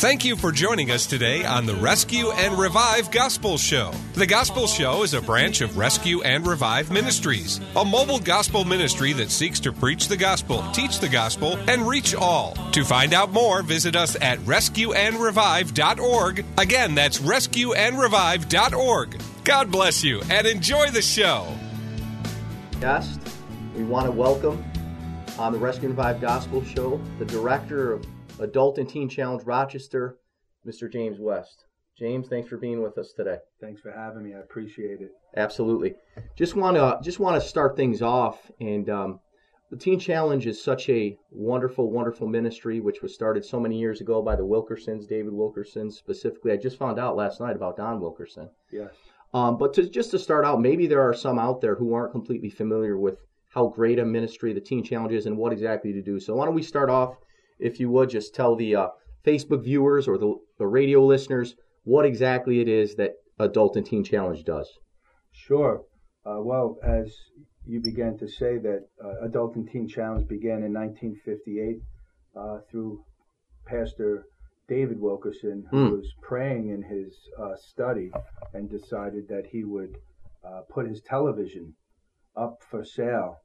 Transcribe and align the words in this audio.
Thank 0.00 0.24
you 0.24 0.34
for 0.34 0.50
joining 0.50 0.90
us 0.90 1.04
today 1.04 1.44
on 1.44 1.66
the 1.66 1.74
Rescue 1.74 2.30
and 2.30 2.58
Revive 2.58 3.10
Gospel 3.10 3.58
Show. 3.58 3.92
The 4.14 4.24
Gospel 4.24 4.66
Show 4.66 5.02
is 5.02 5.12
a 5.12 5.20
branch 5.20 5.60
of 5.60 5.76
Rescue 5.76 6.22
and 6.22 6.46
Revive 6.46 6.90
Ministries, 6.90 7.60
a 7.76 7.84
mobile 7.84 8.18
gospel 8.18 8.64
ministry 8.64 9.12
that 9.12 9.30
seeks 9.30 9.60
to 9.60 9.74
preach 9.74 10.08
the 10.08 10.16
gospel, 10.16 10.64
teach 10.72 11.00
the 11.00 11.08
gospel, 11.10 11.58
and 11.68 11.86
reach 11.86 12.14
all. 12.14 12.54
To 12.72 12.82
find 12.82 13.12
out 13.12 13.30
more, 13.30 13.60
visit 13.60 13.94
us 13.94 14.16
at 14.22 14.38
rescueandrevive.org. 14.38 16.44
Again, 16.56 16.94
that's 16.94 17.18
rescueandrevive.org. 17.18 19.22
God 19.44 19.70
bless 19.70 20.02
you 20.02 20.22
and 20.30 20.46
enjoy 20.46 20.90
the 20.92 21.02
show. 21.02 21.46
Guest, 22.80 23.20
we 23.76 23.84
want 23.84 24.06
to 24.06 24.12
welcome 24.12 24.64
on 25.38 25.52
the 25.52 25.58
Rescue 25.58 25.90
and 25.90 25.98
Revive 25.98 26.22
Gospel 26.22 26.64
Show 26.64 26.98
the 27.18 27.26
director 27.26 27.92
of 27.92 28.06
Adult 28.40 28.78
and 28.78 28.88
Teen 28.88 29.08
Challenge 29.08 29.44
Rochester, 29.44 30.16
Mr. 30.66 30.90
James 30.90 31.18
West. 31.20 31.64
James, 31.96 32.28
thanks 32.28 32.48
for 32.48 32.56
being 32.56 32.82
with 32.82 32.96
us 32.96 33.12
today. 33.12 33.36
Thanks 33.60 33.80
for 33.80 33.92
having 33.92 34.22
me. 34.22 34.34
I 34.34 34.38
appreciate 34.38 35.00
it. 35.00 35.10
Absolutely. 35.36 35.94
Just 36.36 36.56
want 36.56 36.76
to 36.76 36.98
just 37.02 37.20
want 37.20 37.40
to 37.40 37.46
start 37.46 37.76
things 37.76 38.00
off, 38.00 38.50
and 38.58 38.88
um, 38.88 39.20
the 39.70 39.76
Teen 39.76 40.00
Challenge 40.00 40.46
is 40.46 40.62
such 40.62 40.88
a 40.88 41.16
wonderful, 41.30 41.90
wonderful 41.90 42.26
ministry, 42.26 42.80
which 42.80 43.02
was 43.02 43.14
started 43.14 43.44
so 43.44 43.60
many 43.60 43.78
years 43.78 44.00
ago 44.00 44.22
by 44.22 44.34
the 44.34 44.42
Wilkersons, 44.42 45.06
David 45.06 45.32
Wilkerson 45.32 45.90
specifically. 45.90 46.52
I 46.52 46.56
just 46.56 46.78
found 46.78 46.98
out 46.98 47.16
last 47.16 47.40
night 47.40 47.54
about 47.54 47.76
Don 47.76 48.00
Wilkerson. 48.00 48.48
Yes. 48.72 48.94
Um, 49.32 49.58
but 49.58 49.72
to, 49.74 49.88
just 49.88 50.10
to 50.10 50.18
start 50.18 50.44
out, 50.44 50.60
maybe 50.60 50.88
there 50.88 51.02
are 51.02 51.14
some 51.14 51.38
out 51.38 51.60
there 51.60 51.76
who 51.76 51.94
aren't 51.94 52.10
completely 52.10 52.50
familiar 52.50 52.98
with 52.98 53.18
how 53.50 53.68
great 53.68 53.98
a 53.98 54.04
ministry 54.04 54.52
the 54.52 54.60
Teen 54.60 54.82
Challenge 54.82 55.12
is 55.12 55.26
and 55.26 55.36
what 55.36 55.52
exactly 55.52 55.92
to 55.92 56.02
do. 56.02 56.18
So 56.18 56.34
why 56.34 56.46
don't 56.46 56.54
we 56.54 56.62
start 56.62 56.90
off 56.90 57.14
if 57.60 57.80
you 57.80 57.90
would 57.90 58.10
just 58.10 58.34
tell 58.34 58.56
the 58.56 58.76
uh, 58.76 58.88
Facebook 59.24 59.64
viewers 59.64 60.08
or 60.08 60.18
the, 60.18 60.34
the 60.58 60.66
radio 60.66 61.04
listeners 61.04 61.56
what 61.84 62.04
exactly 62.04 62.60
it 62.60 62.68
is 62.68 62.94
that 62.96 63.12
Adult 63.38 63.76
and 63.76 63.86
Teen 63.86 64.04
Challenge 64.04 64.44
does. 64.44 64.68
Sure. 65.32 65.82
Uh, 66.26 66.40
well, 66.40 66.78
as 66.82 67.14
you 67.66 67.80
began 67.80 68.18
to 68.18 68.28
say 68.28 68.58
that 68.58 68.86
uh, 69.02 69.24
Adult 69.24 69.56
and 69.56 69.68
Teen 69.70 69.88
Challenge 69.88 70.26
began 70.28 70.62
in 70.62 70.72
1958 70.72 71.76
uh, 72.36 72.58
through 72.70 73.02
Pastor 73.66 74.26
David 74.68 75.00
Wilkerson, 75.00 75.66
who 75.70 75.88
mm. 75.88 75.92
was 75.96 76.14
praying 76.22 76.68
in 76.68 76.82
his 76.82 77.16
uh, 77.38 77.56
study 77.56 78.10
and 78.54 78.70
decided 78.70 79.26
that 79.28 79.46
he 79.50 79.64
would 79.64 79.96
uh, 80.44 80.62
put 80.68 80.86
his 80.86 81.00
television 81.00 81.74
up 82.36 82.62
for 82.70 82.84
sale 82.84 83.36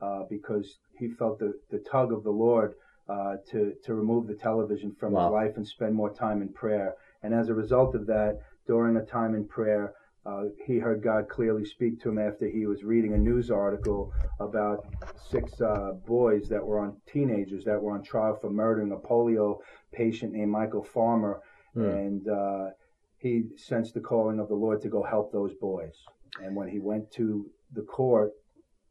uh, 0.00 0.24
because 0.28 0.78
he 0.98 1.08
felt 1.08 1.38
the, 1.38 1.52
the 1.70 1.78
tug 1.78 2.12
of 2.12 2.24
the 2.24 2.30
Lord 2.30 2.74
uh, 3.08 3.36
to 3.50 3.74
to 3.84 3.94
remove 3.94 4.26
the 4.26 4.34
television 4.34 4.94
from 4.98 5.12
wow. 5.12 5.24
his 5.24 5.32
life 5.32 5.56
and 5.56 5.66
spend 5.66 5.94
more 5.94 6.12
time 6.12 6.42
in 6.42 6.48
prayer. 6.48 6.94
And 7.22 7.34
as 7.34 7.48
a 7.48 7.54
result 7.54 7.94
of 7.94 8.06
that, 8.06 8.40
during 8.66 8.96
a 8.96 9.04
time 9.04 9.34
in 9.34 9.46
prayer, 9.46 9.94
uh, 10.24 10.44
he 10.64 10.78
heard 10.78 11.02
God 11.02 11.28
clearly 11.28 11.64
speak 11.64 12.00
to 12.00 12.08
him 12.10 12.18
after 12.18 12.48
he 12.48 12.66
was 12.66 12.84
reading 12.84 13.14
a 13.14 13.18
news 13.18 13.50
article 13.50 14.12
about 14.38 14.86
six 15.30 15.60
uh, 15.60 15.92
boys 16.06 16.48
that 16.48 16.64
were 16.64 16.78
on 16.78 16.96
teenagers 17.12 17.64
that 17.64 17.80
were 17.80 17.92
on 17.92 18.04
trial 18.04 18.38
for 18.40 18.50
murdering 18.50 18.92
a 18.92 18.96
polio 18.96 19.58
patient 19.92 20.32
named 20.32 20.50
Michael 20.50 20.84
Farmer, 20.84 21.40
mm. 21.76 21.92
and 21.92 22.28
uh, 22.28 22.70
he 23.18 23.44
sensed 23.56 23.94
the 23.94 24.00
calling 24.00 24.38
of 24.38 24.48
the 24.48 24.54
Lord 24.54 24.80
to 24.82 24.88
go 24.88 25.02
help 25.02 25.32
those 25.32 25.54
boys. 25.54 25.94
And 26.42 26.54
when 26.54 26.68
he 26.68 26.78
went 26.78 27.10
to 27.12 27.46
the 27.72 27.82
court 27.82 28.32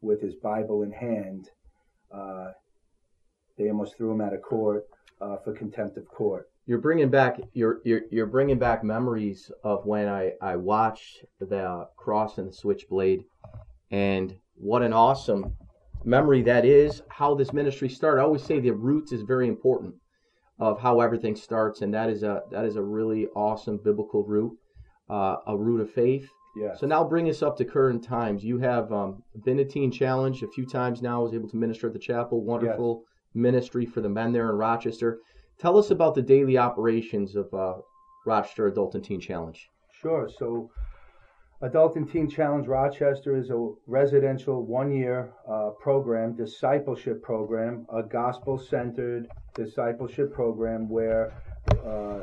with 0.01 0.21
his 0.21 0.35
Bible 0.35 0.83
in 0.83 0.91
hand, 0.91 1.49
uh, 2.13 2.51
they 3.61 3.69
almost 3.69 3.95
threw 3.95 4.11
him 4.11 4.21
out 4.21 4.33
of 4.33 4.41
court 4.41 4.85
uh, 5.21 5.37
for 5.37 5.53
contempt 5.53 5.97
of 5.97 6.07
court. 6.07 6.49
You're 6.65 6.79
bringing 6.79 7.09
back 7.09 7.39
you're, 7.53 7.79
you're 7.83 8.01
you're 8.11 8.27
bringing 8.27 8.59
back 8.59 8.83
memories 8.83 9.51
of 9.63 9.85
when 9.85 10.07
I 10.07 10.33
I 10.41 10.55
watched 10.55 11.25
the 11.39 11.87
cross 11.97 12.37
and 12.37 12.47
the 12.49 12.53
switchblade, 12.53 13.23
and 13.91 14.35
what 14.55 14.81
an 14.83 14.93
awesome 14.93 15.55
memory 16.03 16.41
that 16.43 16.65
is. 16.65 17.01
How 17.09 17.35
this 17.35 17.53
ministry 17.53 17.89
started. 17.89 18.21
I 18.21 18.25
always 18.25 18.43
say 18.43 18.59
the 18.59 18.71
roots 18.71 19.11
is 19.11 19.21
very 19.21 19.47
important 19.47 19.95
of 20.59 20.79
how 20.79 21.01
everything 21.01 21.35
starts, 21.35 21.81
and 21.81 21.93
that 21.93 22.09
is 22.09 22.23
a 22.23 22.41
that 22.51 22.65
is 22.65 22.75
a 22.75 22.83
really 22.83 23.27
awesome 23.35 23.79
biblical 23.83 24.23
root, 24.23 24.53
uh, 25.09 25.37
a 25.47 25.57
root 25.57 25.81
of 25.81 25.91
faith. 25.91 26.27
Yeah. 26.55 26.75
So 26.75 26.85
now 26.85 27.03
bring 27.03 27.29
us 27.29 27.41
up 27.41 27.57
to 27.57 27.65
current 27.65 28.03
times. 28.03 28.43
You 28.43 28.59
have 28.59 28.91
um, 28.91 29.23
been 29.45 29.59
a 29.59 29.65
teen 29.65 29.91
challenge 29.91 30.43
a 30.43 30.47
few 30.49 30.65
times 30.65 31.01
now. 31.01 31.21
I 31.21 31.23
was 31.23 31.33
able 31.33 31.49
to 31.49 31.57
minister 31.57 31.87
at 31.87 31.93
the 31.93 31.99
chapel. 31.99 32.43
Wonderful. 32.43 33.05
Ministry 33.33 33.85
for 33.85 34.01
the 34.01 34.09
men 34.09 34.31
there 34.31 34.49
in 34.49 34.57
Rochester. 34.57 35.19
Tell 35.57 35.77
us 35.77 35.91
about 35.91 36.15
the 36.15 36.21
daily 36.21 36.57
operations 36.57 37.35
of 37.35 37.53
uh, 37.53 37.75
Rochester 38.25 38.67
Adult 38.67 38.95
and 38.95 39.03
Teen 39.03 39.19
Challenge. 39.19 39.69
Sure. 40.01 40.27
So, 40.27 40.71
Adult 41.61 41.95
and 41.95 42.11
Teen 42.11 42.27
Challenge 42.27 42.67
Rochester 42.67 43.37
is 43.37 43.51
a 43.51 43.71
residential 43.85 44.65
one 44.65 44.91
year 44.91 45.31
uh, 45.47 45.69
program, 45.79 46.35
discipleship 46.35 47.21
program, 47.21 47.85
a 47.93 48.01
gospel 48.01 48.57
centered 48.57 49.27
discipleship 49.53 50.33
program 50.33 50.89
where 50.89 51.33
uh, 51.85 52.21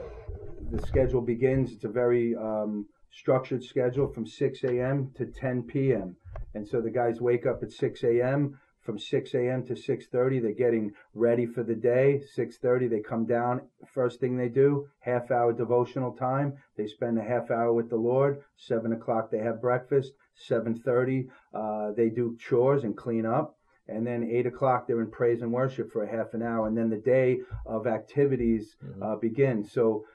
the 0.70 0.84
schedule 0.86 1.20
begins. 1.20 1.72
It's 1.72 1.84
a 1.84 1.88
very 1.88 2.34
um, 2.34 2.86
structured 3.12 3.62
schedule 3.62 4.08
from 4.08 4.26
6 4.26 4.64
a.m. 4.64 5.12
to 5.16 5.26
10 5.26 5.62
p.m. 5.62 6.16
And 6.54 6.66
so 6.66 6.80
the 6.80 6.90
guys 6.90 7.20
wake 7.20 7.46
up 7.46 7.62
at 7.62 7.72
6 7.72 8.02
a.m 8.02 8.58
from 8.88 8.98
6 8.98 9.34
a.m. 9.34 9.66
to 9.66 9.74
6:30. 9.74 10.40
They're 10.40 10.52
getting 10.52 10.94
ready 11.12 11.44
for 11.44 11.62
the 11.62 11.74
day. 11.74 12.22
6:30 12.34 12.88
they 12.88 13.00
come 13.00 13.26
down. 13.26 13.60
First 13.84 14.18
thing 14.18 14.38
they 14.38 14.48
do, 14.48 14.88
half 15.00 15.30
hour 15.30 15.52
devotional 15.52 16.12
time. 16.12 16.54
They 16.74 16.86
spend 16.86 17.18
a 17.18 17.22
half 17.22 17.50
hour 17.50 17.70
with 17.70 17.90
the 17.90 17.96
Lord. 17.96 18.42
Seven 18.56 18.94
o'clock 18.94 19.30
they 19.30 19.40
have 19.40 19.60
breakfast. 19.60 20.14
7:30 20.48 21.28
uh, 21.52 21.92
they 21.92 22.08
do 22.08 22.38
chores 22.38 22.84
and 22.84 22.96
clean 22.96 23.26
up. 23.26 23.58
And 23.88 24.06
then 24.06 24.24
eight 24.24 24.46
o'clock 24.46 24.86
they're 24.86 25.02
in 25.02 25.10
praise 25.10 25.42
and 25.42 25.52
worship 25.52 25.92
for 25.92 26.02
a 26.02 26.10
half 26.10 26.32
an 26.32 26.42
hour. 26.42 26.66
And 26.66 26.74
then 26.74 26.88
the 26.88 26.96
day 26.96 27.40
of 27.66 27.86
activities 27.86 28.76
mm-hmm. 28.82 29.02
uh, 29.02 29.16
begins. 29.16 29.70
So 29.70 30.06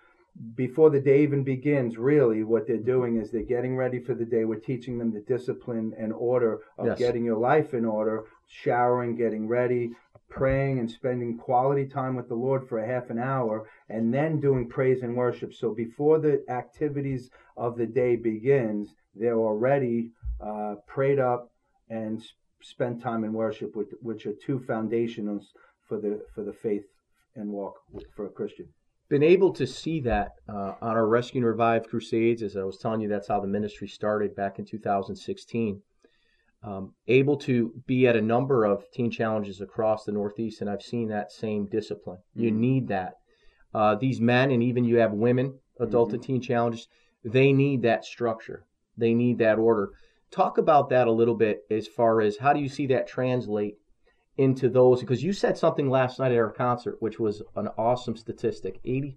before 0.56 0.90
the 0.90 1.00
day 1.00 1.22
even 1.22 1.44
begins, 1.44 1.98
really, 1.98 2.44
what 2.44 2.66
they're 2.66 2.78
doing 2.78 3.18
is 3.18 3.30
they're 3.30 3.44
getting 3.44 3.76
ready 3.76 4.00
for 4.00 4.16
the 4.16 4.26
day. 4.26 4.46
We're 4.46 4.60
teaching 4.60 4.98
them 4.98 5.14
the 5.14 5.20
discipline 5.20 5.94
and 5.98 6.12
order 6.12 6.62
of 6.78 6.88
yes. 6.88 6.98
getting 6.98 7.24
your 7.24 7.38
life 7.38 7.74
in 7.74 7.86
order, 7.86 8.24
showering, 8.48 9.16
getting 9.16 9.48
ready, 9.48 9.92
praying, 10.30 10.80
and 10.80 10.90
spending 10.90 11.38
quality 11.38 11.86
time 11.86 12.16
with 12.16 12.28
the 12.28 12.36
Lord 12.36 12.68
for 12.68 12.80
a 12.80 12.88
half 12.88 13.10
an 13.10 13.20
hour, 13.20 13.70
and 13.90 14.14
then 14.14 14.40
doing 14.40 14.68
praise 14.68 15.04
and 15.04 15.16
worship. 15.16 15.54
So 15.54 15.74
before 15.74 16.20
the 16.20 16.44
activities 16.50 17.30
of 17.58 17.78
the 17.78 17.86
day 17.86 18.16
begins, 18.16 18.96
they're 19.16 19.40
already 19.40 20.12
uh, 20.42 20.76
prayed 20.88 21.20
up 21.20 21.52
and 21.90 22.24
spend 22.62 23.02
time 23.02 23.24
in 23.24 23.34
worship, 23.34 23.76
which, 23.76 23.90
which 24.02 24.26
are 24.26 24.34
two 24.34 24.60
foundations 24.60 25.54
for 25.88 26.00
the 26.00 26.22
for 26.34 26.44
the 26.44 26.54
faith 26.54 26.86
and 27.36 27.50
walk 27.50 27.76
for 28.16 28.26
a 28.26 28.30
Christian 28.30 28.68
been 29.14 29.22
able 29.22 29.54
to 29.54 29.68
see 29.68 30.00
that 30.00 30.32
uh, 30.50 30.74
on 30.82 30.96
our 30.96 31.06
Rescue 31.06 31.40
and 31.40 31.46
Revive 31.46 31.88
Crusades. 31.88 32.42
As 32.42 32.58
I 32.58 32.64
was 32.64 32.80
telling 32.80 33.00
you, 33.00 33.08
that's 33.08 33.28
how 33.28 33.40
the 33.40 33.48
ministry 33.48 33.88
started 33.88 34.36
back 34.36 34.58
in 34.58 34.66
2016. 34.66 35.80
Um, 36.64 36.94
able 37.08 37.36
to 37.40 37.74
be 37.86 38.08
at 38.08 38.16
a 38.16 38.22
number 38.22 38.64
of 38.64 38.90
teen 38.92 39.12
challenges 39.12 39.60
across 39.60 40.06
the 40.06 40.14
Northeast, 40.14 40.62
and 40.62 40.70
I've 40.70 40.82
seen 40.82 41.10
that 41.10 41.32
same 41.32 41.66
discipline. 41.66 42.20
Mm-hmm. 42.20 42.44
You 42.44 42.52
need 42.52 42.88
that. 42.88 43.16
Uh, 43.74 43.96
these 43.96 44.22
men, 44.22 44.50
and 44.52 44.64
even 44.64 44.86
you 44.86 44.98
have 44.98 45.12
women, 45.12 45.60
adult 45.80 46.10
mm-hmm. 46.10 46.16
and 46.16 46.24
teen 46.24 46.42
challenges, 46.42 46.88
they 47.26 47.52
need 47.52 47.82
that 47.82 48.06
structure. 48.06 48.66
They 48.98 49.14
need 49.14 49.40
that 49.40 49.60
order. 49.60 49.92
Talk 50.32 50.58
about 50.58 50.90
that 50.90 51.08
a 51.08 51.12
little 51.12 51.36
bit 51.36 51.64
as 51.70 51.88
far 51.88 52.22
as 52.22 52.38
how 52.38 52.54
do 52.54 52.60
you 52.60 52.70
see 52.70 52.88
that 52.88 53.08
translate 53.08 53.78
into 54.38 54.68
those 54.70 55.00
because 55.00 55.24
you 55.24 55.32
said 55.32 55.58
something 55.58 55.90
last 55.90 56.18
night 56.18 56.32
at 56.32 56.38
our 56.38 56.52
concert 56.52 56.98
which 57.00 57.20
was 57.20 57.44
an 57.56 57.68
awesome 57.78 58.16
statistic 58.16 58.80
86% 58.84 59.16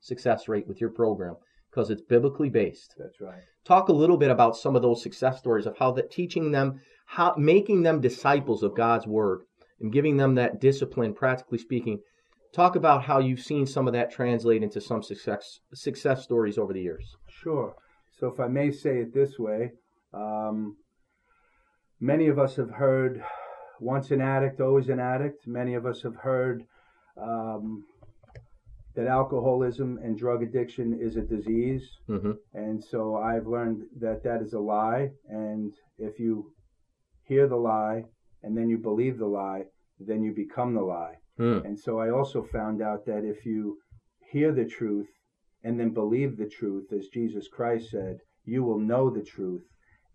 success 0.00 0.48
rate 0.48 0.66
with 0.66 0.80
your 0.80 0.88
program 0.88 1.36
because 1.76 1.90
it's 1.90 2.00
biblically 2.00 2.48
based. 2.48 2.94
That's 2.98 3.20
right. 3.20 3.42
Talk 3.66 3.90
a 3.90 3.92
little 3.92 4.16
bit 4.16 4.30
about 4.30 4.56
some 4.56 4.76
of 4.76 4.80
those 4.80 5.02
success 5.02 5.38
stories 5.38 5.66
of 5.66 5.76
how 5.76 5.92
that 5.92 6.10
teaching 6.10 6.50
them 6.50 6.80
how 7.04 7.34
making 7.36 7.82
them 7.82 8.00
disciples 8.00 8.62
of 8.64 8.74
god's 8.74 9.06
word 9.06 9.42
and 9.80 9.92
giving 9.92 10.16
them 10.16 10.34
that 10.36 10.58
discipline 10.58 11.12
practically 11.12 11.58
speaking. 11.58 12.00
Talk 12.54 12.76
about 12.76 13.04
how 13.04 13.18
you've 13.18 13.40
seen 13.40 13.66
some 13.66 13.86
of 13.86 13.92
that 13.92 14.10
translate 14.10 14.62
into 14.62 14.80
some 14.80 15.02
success 15.02 15.60
success 15.74 16.22
stories 16.22 16.56
over 16.56 16.72
the 16.72 16.80
years. 16.80 17.14
Sure. 17.28 17.74
So 18.18 18.28
if 18.28 18.40
i 18.40 18.48
may 18.48 18.70
say 18.70 19.00
it 19.00 19.12
this 19.12 19.38
way 19.38 19.72
um, 20.14 20.76
many 22.00 22.28
of 22.28 22.38
us 22.38 22.56
have 22.56 22.70
heard 22.70 23.22
once 23.80 24.10
an 24.10 24.22
addict, 24.22 24.62
always 24.62 24.88
an 24.88 24.98
addict. 24.98 25.46
Many 25.46 25.74
of 25.74 25.84
us 25.84 26.00
have 26.02 26.16
heard 26.16 26.64
um, 27.20 27.84
that 28.96 29.06
alcoholism 29.06 29.98
and 30.02 30.18
drug 30.18 30.42
addiction 30.42 30.98
is 31.00 31.16
a 31.16 31.20
disease. 31.20 31.86
Mm-hmm. 32.08 32.32
And 32.54 32.82
so 32.82 33.16
I've 33.16 33.46
learned 33.46 33.82
that 34.00 34.22
that 34.24 34.42
is 34.42 34.54
a 34.54 34.58
lie. 34.58 35.10
And 35.28 35.72
if 35.98 36.18
you 36.18 36.52
hear 37.24 37.46
the 37.46 37.56
lie 37.56 38.04
and 38.42 38.56
then 38.56 38.68
you 38.68 38.78
believe 38.78 39.18
the 39.18 39.26
lie, 39.26 39.64
then 40.00 40.22
you 40.22 40.32
become 40.32 40.74
the 40.74 40.82
lie. 40.82 41.14
Mm. 41.38 41.64
And 41.64 41.78
so 41.78 41.98
I 41.98 42.10
also 42.10 42.42
found 42.42 42.80
out 42.82 43.04
that 43.06 43.24
if 43.24 43.44
you 43.44 43.78
hear 44.30 44.52
the 44.52 44.64
truth 44.64 45.08
and 45.62 45.78
then 45.78 45.90
believe 45.90 46.36
the 46.36 46.48
truth, 46.48 46.92
as 46.92 47.08
Jesus 47.08 47.48
Christ 47.48 47.90
said, 47.90 48.18
you 48.44 48.62
will 48.62 48.78
know 48.78 49.10
the 49.10 49.24
truth, 49.24 49.64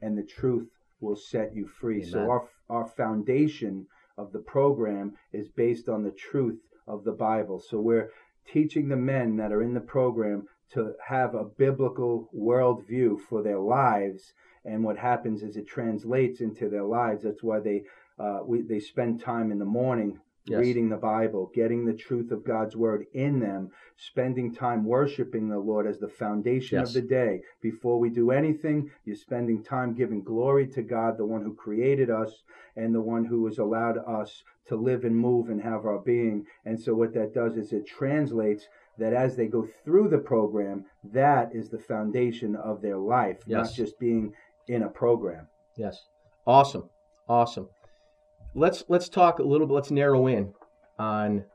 and 0.01 0.17
the 0.17 0.23
truth 0.23 0.67
will 1.01 1.15
set 1.15 1.53
you 1.53 1.67
free. 1.67 2.03
So 2.03 2.19
our 2.19 2.49
our 2.69 2.87
foundation 2.87 3.85
of 4.17 4.31
the 4.31 4.39
program 4.39 5.13
is 5.33 5.49
based 5.49 5.89
on 5.89 6.03
the 6.03 6.11
truth 6.11 6.59
of 6.87 7.03
the 7.03 7.11
Bible. 7.11 7.59
So 7.59 7.79
we're 7.81 8.09
teaching 8.47 8.89
the 8.89 8.95
men 8.95 9.37
that 9.37 9.51
are 9.51 9.61
in 9.61 9.73
the 9.73 9.81
program 9.81 10.47
to 10.73 10.93
have 11.07 11.35
a 11.35 11.43
biblical 11.43 12.29
worldview 12.35 13.19
for 13.19 13.41
their 13.41 13.59
lives. 13.59 14.33
And 14.63 14.83
what 14.83 14.97
happens 14.97 15.43
is 15.43 15.57
it 15.57 15.67
translates 15.67 16.39
into 16.41 16.69
their 16.69 16.83
lives. 16.83 17.23
That's 17.23 17.43
why 17.43 17.59
they 17.59 17.83
uh, 18.19 18.41
we, 18.45 18.61
they 18.61 18.79
spend 18.79 19.19
time 19.19 19.51
in 19.51 19.57
the 19.57 19.65
morning 19.65 20.19
Yes. 20.45 20.59
reading 20.59 20.89
the 20.89 20.97
Bible, 20.97 21.51
getting 21.53 21.85
the 21.85 21.93
truth 21.93 22.31
of 22.31 22.43
God's 22.43 22.75
word 22.75 23.05
in 23.13 23.39
them, 23.39 23.69
spending 23.95 24.53
time 24.53 24.83
worshiping 24.85 25.47
the 25.49 25.59
Lord 25.59 25.85
as 25.85 25.99
the 25.99 26.07
foundation 26.07 26.79
Yes. 26.79 26.87
of 26.89 26.93
the 26.95 27.07
day. 27.07 27.41
Before 27.61 27.99
we 27.99 28.09
do 28.09 28.31
anything, 28.31 28.89
you're 29.05 29.15
spending 29.15 29.61
time 29.63 29.93
giving 29.93 30.23
glory 30.23 30.65
to 30.69 30.81
God, 30.81 31.17
the 31.17 31.25
one 31.25 31.43
who 31.43 31.53
created 31.53 32.09
us 32.09 32.41
and 32.75 32.93
the 32.95 33.01
one 33.01 33.25
who 33.25 33.45
has 33.45 33.59
allowed 33.59 33.97
us 33.99 34.43
to 34.67 34.75
live 34.75 35.05
and 35.05 35.15
move 35.15 35.49
and 35.49 35.61
have 35.61 35.85
our 35.85 35.99
being. 35.99 36.45
And 36.65 36.79
so 36.79 36.95
what 36.95 37.13
that 37.13 37.33
does 37.35 37.55
is 37.57 37.71
it 37.71 37.85
translates 37.85 38.67
that 38.97 39.13
as 39.13 39.35
they 39.35 39.47
go 39.47 39.67
through 39.85 40.07
the 40.09 40.17
program, 40.17 40.85
that 41.03 41.53
is 41.55 41.69
the 41.69 41.79
foundation 41.79 42.55
of 42.55 42.81
their 42.81 42.97
life, 42.97 43.39
Yes. 43.45 43.67
not 43.67 43.73
just 43.75 43.99
being 43.99 44.33
in 44.67 44.81
a 44.83 44.89
program. 44.89 45.47
Yes. 45.77 46.07
Awesome. 46.47 46.89
Awesome. 47.29 47.69
Let's 48.53 48.83
let's 48.89 49.07
talk 49.07 49.39
a 49.39 49.43
little 49.43 49.65
bit. 49.65 49.73
Let's 49.73 49.91
narrow 49.91 50.27
in 50.27 50.53
on 50.99 51.45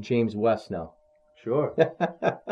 James 0.00 0.34
West 0.34 0.70
now. 0.70 0.94
Sure. 1.42 1.74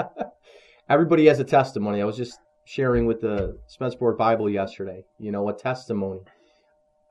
Everybody 0.88 1.26
has 1.26 1.40
a 1.40 1.44
testimony. 1.44 2.00
I 2.00 2.04
was 2.04 2.16
just 2.16 2.38
sharing 2.64 3.06
with 3.06 3.20
the 3.20 3.58
Spencerport 3.68 4.16
Bible 4.16 4.48
yesterday. 4.48 5.04
You 5.18 5.32
know, 5.32 5.48
a 5.48 5.52
testimony. 5.52 6.20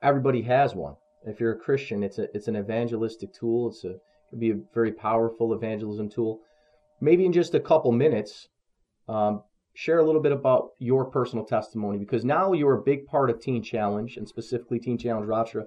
Everybody 0.02 0.42
has 0.42 0.74
one. 0.74 0.96
If 1.26 1.40
you're 1.40 1.52
a 1.52 1.58
Christian, 1.58 2.02
it's 2.02 2.18
a 2.18 2.34
it's 2.34 2.48
an 2.48 2.56
evangelistic 2.56 3.34
tool. 3.34 3.68
It's 3.68 3.84
a 3.84 3.96
it 4.32 4.40
be 4.40 4.52
a 4.52 4.60
very 4.72 4.92
powerful 4.92 5.52
evangelism 5.52 6.08
tool. 6.08 6.40
Maybe 7.02 7.26
in 7.26 7.32
just 7.32 7.54
a 7.54 7.60
couple 7.60 7.92
minutes, 7.92 8.48
um, 9.08 9.42
share 9.74 9.98
a 9.98 10.04
little 10.04 10.22
bit 10.22 10.32
about 10.32 10.70
your 10.78 11.04
personal 11.04 11.44
testimony 11.44 11.98
because 11.98 12.24
now 12.24 12.54
you're 12.54 12.78
a 12.78 12.82
big 12.82 13.06
part 13.06 13.28
of 13.28 13.40
Teen 13.40 13.62
Challenge 13.62 14.16
and 14.16 14.26
specifically 14.26 14.78
Teen 14.78 14.96
Challenge 14.96 15.26
Rochester. 15.26 15.66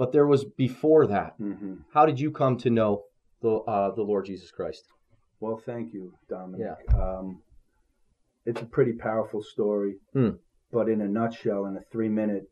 But 0.00 0.12
there 0.12 0.26
was 0.26 0.46
before 0.46 1.06
that. 1.08 1.34
hmm 1.36 1.74
How 1.92 2.06
did 2.06 2.18
you 2.18 2.30
come 2.30 2.56
to 2.64 2.70
know 2.70 3.02
the 3.42 3.56
uh, 3.74 3.94
the 3.94 4.02
Lord 4.02 4.24
Jesus 4.24 4.50
Christ? 4.50 4.82
Well, 5.40 5.58
thank 5.58 5.92
you, 5.92 6.14
Dominic. 6.26 6.68
Um, 6.94 7.42
it's 8.46 8.62
a 8.62 8.64
pretty 8.76 8.94
powerful 8.94 9.42
story, 9.42 9.96
Hmm. 10.14 10.36
but 10.72 10.88
in 10.88 11.02
a 11.02 11.08
nutshell, 11.18 11.66
in 11.66 11.76
a 11.76 11.82
three 11.92 12.08
minute 12.08 12.44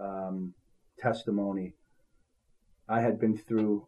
um, 0.00 0.54
testimony, 0.98 1.74
I 2.88 3.00
had 3.02 3.20
been 3.20 3.36
through 3.36 3.86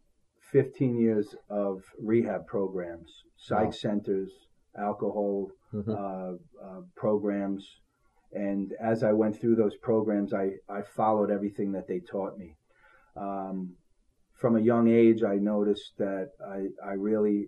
15 0.53 0.97
years 0.97 1.35
of 1.51 1.83
rehab 2.01 2.47
programs, 2.47 3.11
psych 3.37 3.65
Wow. 3.65 3.71
centers, 3.87 4.31
alcohol 4.79 5.51
Mhm. 5.75 5.93
uh, 6.03 6.35
uh, 6.67 6.83
programs. 6.95 7.65
And 8.31 8.75
as 8.93 9.03
I 9.03 9.13
went 9.13 9.35
through 9.41 9.57
those 9.57 9.77
programs, 9.79 10.33
I, 10.33 10.47
I 10.69 10.83
followed 10.83 11.31
everything 11.33 11.73
that 11.73 11.89
they 11.89 11.99
taught 11.99 12.39
me. 12.39 12.55
Um, 13.19 13.75
from 14.35 14.57
a 14.57 14.61
young 14.61 14.89
age, 14.89 15.23
I 15.25 15.35
noticed 15.37 15.93
that 15.99 16.31
I, 16.47 16.67
I 16.87 16.93
really 16.93 17.47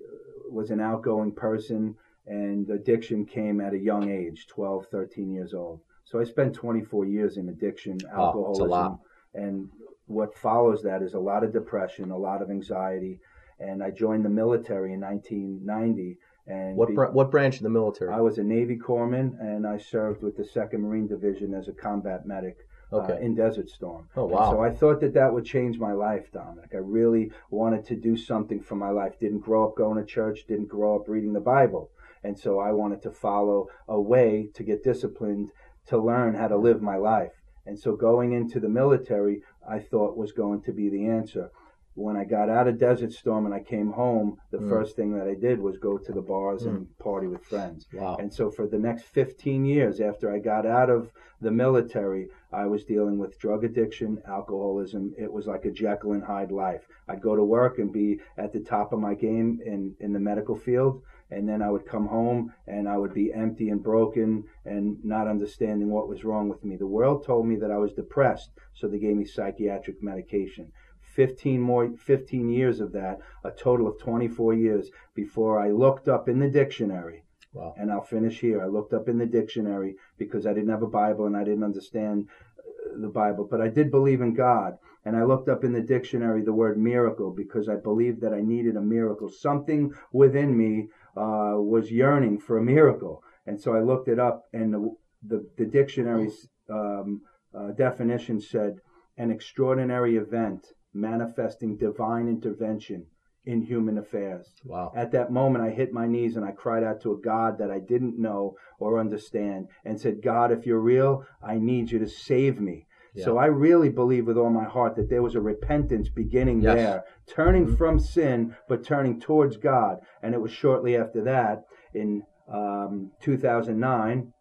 was 0.51 0.71
an 0.71 0.81
outgoing 0.81 1.33
person, 1.33 1.95
and 2.27 2.69
addiction 2.71 3.25
came 3.25 3.61
at 3.61 3.75
a 3.75 3.79
young 3.79 4.11
age 4.11 4.47
12, 4.49 4.87
13 4.91 5.31
years 5.33 5.55
old. 5.55 5.81
So 6.05 6.19
I 6.19 6.25
spent 6.25 6.55
24 6.55 7.05
years 7.07 7.37
in 7.37 7.49
addiction, 7.49 7.93
Wow, 7.93 8.01
it's 8.03 8.11
a 8.11 8.17
alcoholism, 8.17 8.69
lot. 8.69 8.99
and 9.35 9.69
what 10.07 10.35
follows 10.37 10.83
that 10.83 11.03
is 11.03 11.15
a 11.15 11.21
lot 11.21 11.45
of 11.45 11.53
depression, 11.53 12.11
a 12.11 12.19
lot 12.19 12.43
of 12.43 12.51
anxiety. 12.51 13.21
And 13.61 13.83
I 13.83 13.91
joined 13.91 14.25
the 14.25 14.29
military 14.31 14.93
in 14.95 15.01
1990. 15.01 16.19
And 16.49 16.77
What 16.77 16.93
br- 16.95 17.05
what 17.13 17.31
branch 17.31 17.59
of 17.59 17.63
the 17.63 17.69
military? 17.71 18.13
I 18.13 18.21
was 18.21 18.39
a 18.39 18.43
Navy 18.43 18.77
corpsman, 18.77 19.39
and 19.41 19.65
I 19.67 19.77
served 19.79 20.23
with 20.23 20.37
the 20.37 20.45
Second 20.45 20.81
Marine 20.83 21.07
Division 21.07 21.55
as 21.55 21.69
a 21.69 21.73
combat 21.73 22.27
medic 22.27 22.57
Okay. 22.93 23.13
uh, 23.15 23.17
in 23.19 23.35
Desert 23.35 23.71
Storm. 23.71 24.09
Oh, 24.17 24.25
And 24.25 24.33
wow. 24.33 24.51
so 24.51 24.61
I 24.61 24.71
thought 24.71 25.01
that 25.01 25.15
that 25.15 25.33
would 25.33 25.45
change 25.45 25.79
my 25.79 25.93
life, 25.93 26.31
Dominic. 26.33 26.71
I 26.75 26.79
really 26.79 27.31
wanted 27.51 27.85
to 27.87 27.97
do 27.97 28.17
something 28.17 28.61
for 28.61 28.75
my 28.75 28.91
life. 28.91 29.19
Didn't 29.19 29.41
grow 29.41 29.69
up 29.69 29.77
going 29.77 29.99
to 29.99 30.05
church. 30.05 30.47
Didn't 30.49 30.69
grow 30.69 30.97
up 30.97 31.09
reading 31.09 31.33
the 31.33 31.41
Bible, 31.41 31.91
and 32.25 32.39
so 32.39 32.59
I 32.59 32.73
wanted 32.73 33.03
to 33.03 33.11
follow 33.11 33.69
a 33.89 34.01
way 34.01 34.49
to 34.55 34.63
get 34.63 34.83
disciplined 34.83 35.51
to 35.87 35.99
learn 35.99 36.35
how 36.35 36.49
to 36.49 36.57
live 36.57 36.83
my 36.83 36.97
life. 36.97 37.33
And 37.67 37.79
so 37.79 37.95
going 37.95 38.33
into 38.33 38.59
the 38.59 38.69
military, 38.69 39.43
I 39.69 39.79
thought 39.79 40.17
was 40.17 40.33
going 40.33 40.63
to 40.63 40.73
be 40.73 40.89
the 40.89 41.07
answer. 41.07 41.51
When 41.95 42.17
I 42.17 42.25
got 42.25 42.49
out 42.49 42.69
of 42.69 42.79
Desert 42.79 43.13
Storm 43.13 43.47
and 43.47 43.55
I 43.55 43.61
came 43.61 43.91
home, 43.93 44.39
the 44.51 44.59
Mm. 44.59 44.69
first 44.69 44.97
thing 44.97 45.13
that 45.19 45.27
I 45.27 45.35
did 45.35 45.61
was 45.61 45.77
go 45.79 45.99
to 45.99 46.13
the 46.13 46.23
bars 46.23 46.65
and 46.65 46.87
party 46.99 47.27
with 47.27 47.43
friends. 47.45 47.87
wow. 47.93 48.17
And 48.21 48.33
so 48.33 48.51
for 48.51 48.67
the 48.67 48.79
next 48.79 49.05
15 49.05 49.65
years 49.65 50.01
after 50.01 50.31
I 50.31 50.39
got 50.39 50.67
out 50.67 50.89
of 50.89 51.13
the 51.41 51.51
military, 51.51 52.29
I 52.53 52.67
was 52.67 52.85
dealing 52.85 53.19
with 53.19 53.39
drug 53.39 53.65
addiction, 53.65 54.23
alcoholism. 54.27 55.15
It 55.19 55.33
was 55.33 55.47
like 55.47 55.65
a 55.65 55.71
Jekyll 55.71 56.13
and 56.13 56.23
Hyde 56.23 56.53
life. 56.53 56.87
I'd 57.09 57.21
go 57.23 57.35
to 57.37 57.45
work 57.45 57.79
and 57.79 57.93
be 57.93 58.21
at 58.39 58.53
the 58.53 58.61
top 58.61 58.93
of 58.93 59.01
my 59.01 59.15
game 59.15 59.61
in, 59.65 59.95
in 60.01 60.13
the 60.13 60.21
medical 60.21 60.55
field. 60.57 61.03
And 61.33 61.49
then 61.49 61.63
I 61.63 61.71
would 61.71 61.87
come 61.87 62.07
home 62.07 62.53
and 62.67 62.89
I 62.89 62.99
would 62.99 63.15
be 63.15 63.33
empty 63.33 63.69
and 63.71 63.81
broken 63.83 64.45
and 64.65 64.97
not 65.05 65.29
understanding 65.29 65.89
what 65.91 66.09
was 66.09 66.25
wrong 66.25 66.49
with 66.49 66.65
me. 66.65 66.77
The 66.77 66.87
world 66.89 67.25
told 67.25 67.47
me 67.47 67.55
that 67.57 67.71
I 67.71 67.79
was 67.79 67.93
depressed, 67.93 68.51
so 68.75 68.89
they 68.89 68.99
gave 68.99 69.17
me 69.17 69.25
psychiatric 69.25 70.03
medication. 70.03 70.73
15 71.21 71.61
more 71.61 71.91
15 71.99 72.49
years 72.49 72.81
of 72.81 72.93
that, 72.93 73.19
a 73.45 73.51
total 73.51 73.87
of 73.87 74.01
24 74.01 74.55
years 74.55 74.89
before 75.15 75.61
I 75.61 75.69
looked 75.71 76.09
up 76.09 76.31
in 76.31 76.39
the 76.39 76.49
dictionary 76.49 77.25
Wow. 77.53 77.75
and 77.77 77.91
I'll 77.93 78.01
finish 78.17 78.41
here. 78.41 78.63
I 78.63 78.69
looked 78.69 78.95
up 78.95 79.07
in 79.07 79.19
the 79.19 79.27
dictionary 79.27 79.97
because 80.17 80.47
I 80.47 80.55
didn't 80.55 80.71
have 80.71 80.83
a 80.83 80.97
Bible 81.03 81.27
and 81.27 81.37
I 81.37 81.45
didn't 81.45 81.65
understand 81.65 82.27
uh, 82.59 83.03
the 83.03 83.09
Bible, 83.09 83.47
but 83.51 83.61
I 83.61 83.69
did 83.69 83.91
believe 83.91 84.23
in 84.23 84.33
God. 84.33 84.79
And 85.05 85.15
I 85.15 85.25
looked 85.25 85.51
up 85.51 85.63
in 85.63 85.75
the 85.75 85.83
dictionary 85.83 86.41
the 86.43 86.55
word 86.55 86.79
miracle 86.79 87.31
because 87.43 87.69
I 87.69 87.77
believed 87.77 88.23
that 88.23 88.33
I 88.33 88.41
needed 88.41 88.77
a 88.77 88.81
miracle. 88.81 89.29
Something 89.29 89.93
within 90.13 90.57
me 90.57 90.89
uh, 91.19 91.57
was 91.75 91.91
yearning 91.91 92.39
for 92.39 92.57
a 92.57 92.63
miracle. 92.63 93.23
And 93.47 93.61
so 93.61 93.75
I 93.75 93.81
looked 93.81 94.09
it 94.09 94.19
up, 94.19 94.45
and 94.55 94.73
the, 94.73 94.95
the, 95.27 95.47
the 95.59 95.67
dictionary's 95.67 96.49
um, 96.71 97.21
uh, 97.55 97.73
definition 97.73 98.41
said 98.41 98.77
an 99.19 99.31
extraordinary 99.31 100.17
event 100.17 100.73
manifesting 100.93 101.77
divine 101.77 102.29
intervention 102.29 103.07
in 103.47 103.63
human 103.63 103.99
affairs. 103.99 104.53
Wow. 104.65 104.93
At 104.95 105.13
that 105.13 105.33
moment, 105.33 105.65
I 105.65 105.71
hit 105.71 105.93
my 105.93 106.07
knees 106.07 106.37
and 106.37 106.45
I 106.45 106.51
cried 106.53 106.85
out 106.85 107.01
to 107.03 107.13
a 107.13 107.21
God 107.21 107.59
that 107.59 107.71
I 107.71 107.79
didn't 107.79 108.19
know 108.19 108.55
or 108.79 108.99
understand 108.99 109.69
and 109.85 109.99
said, 110.01 110.23
God, 110.23 110.53
if 110.53 110.67
you're 110.67 110.81
real, 110.81 111.25
I 111.43 111.57
need 111.57 111.91
you 111.91 111.99
to 112.01 112.09
save 112.09 112.61
me. 112.61 112.87
So 113.17 113.39
I 113.39 113.47
really 113.47 113.89
believe 113.89 114.27
with 114.27 114.39
all 114.39 114.51
my 114.51 114.65
heart 114.65 114.95
that 114.97 115.11
there 115.11 115.23
was 115.23 115.35
a 115.35 115.41
repentance 115.41 116.09
beginning 116.09 116.61
Yes. 116.61 116.77
there, 116.77 117.05
turning 117.27 117.77
from 117.77 117.99
sin, 117.99 118.55
but 118.69 118.85
turning 118.85 119.19
towards 119.21 119.57
God. 119.57 119.99
And 120.23 120.33
it 120.33 120.41
was 120.41 120.53
shortly 120.53 120.97
after 120.97 121.23
that, 121.25 121.65
in 121.93 122.23
um, 122.53 123.11
2009, 123.21 124.33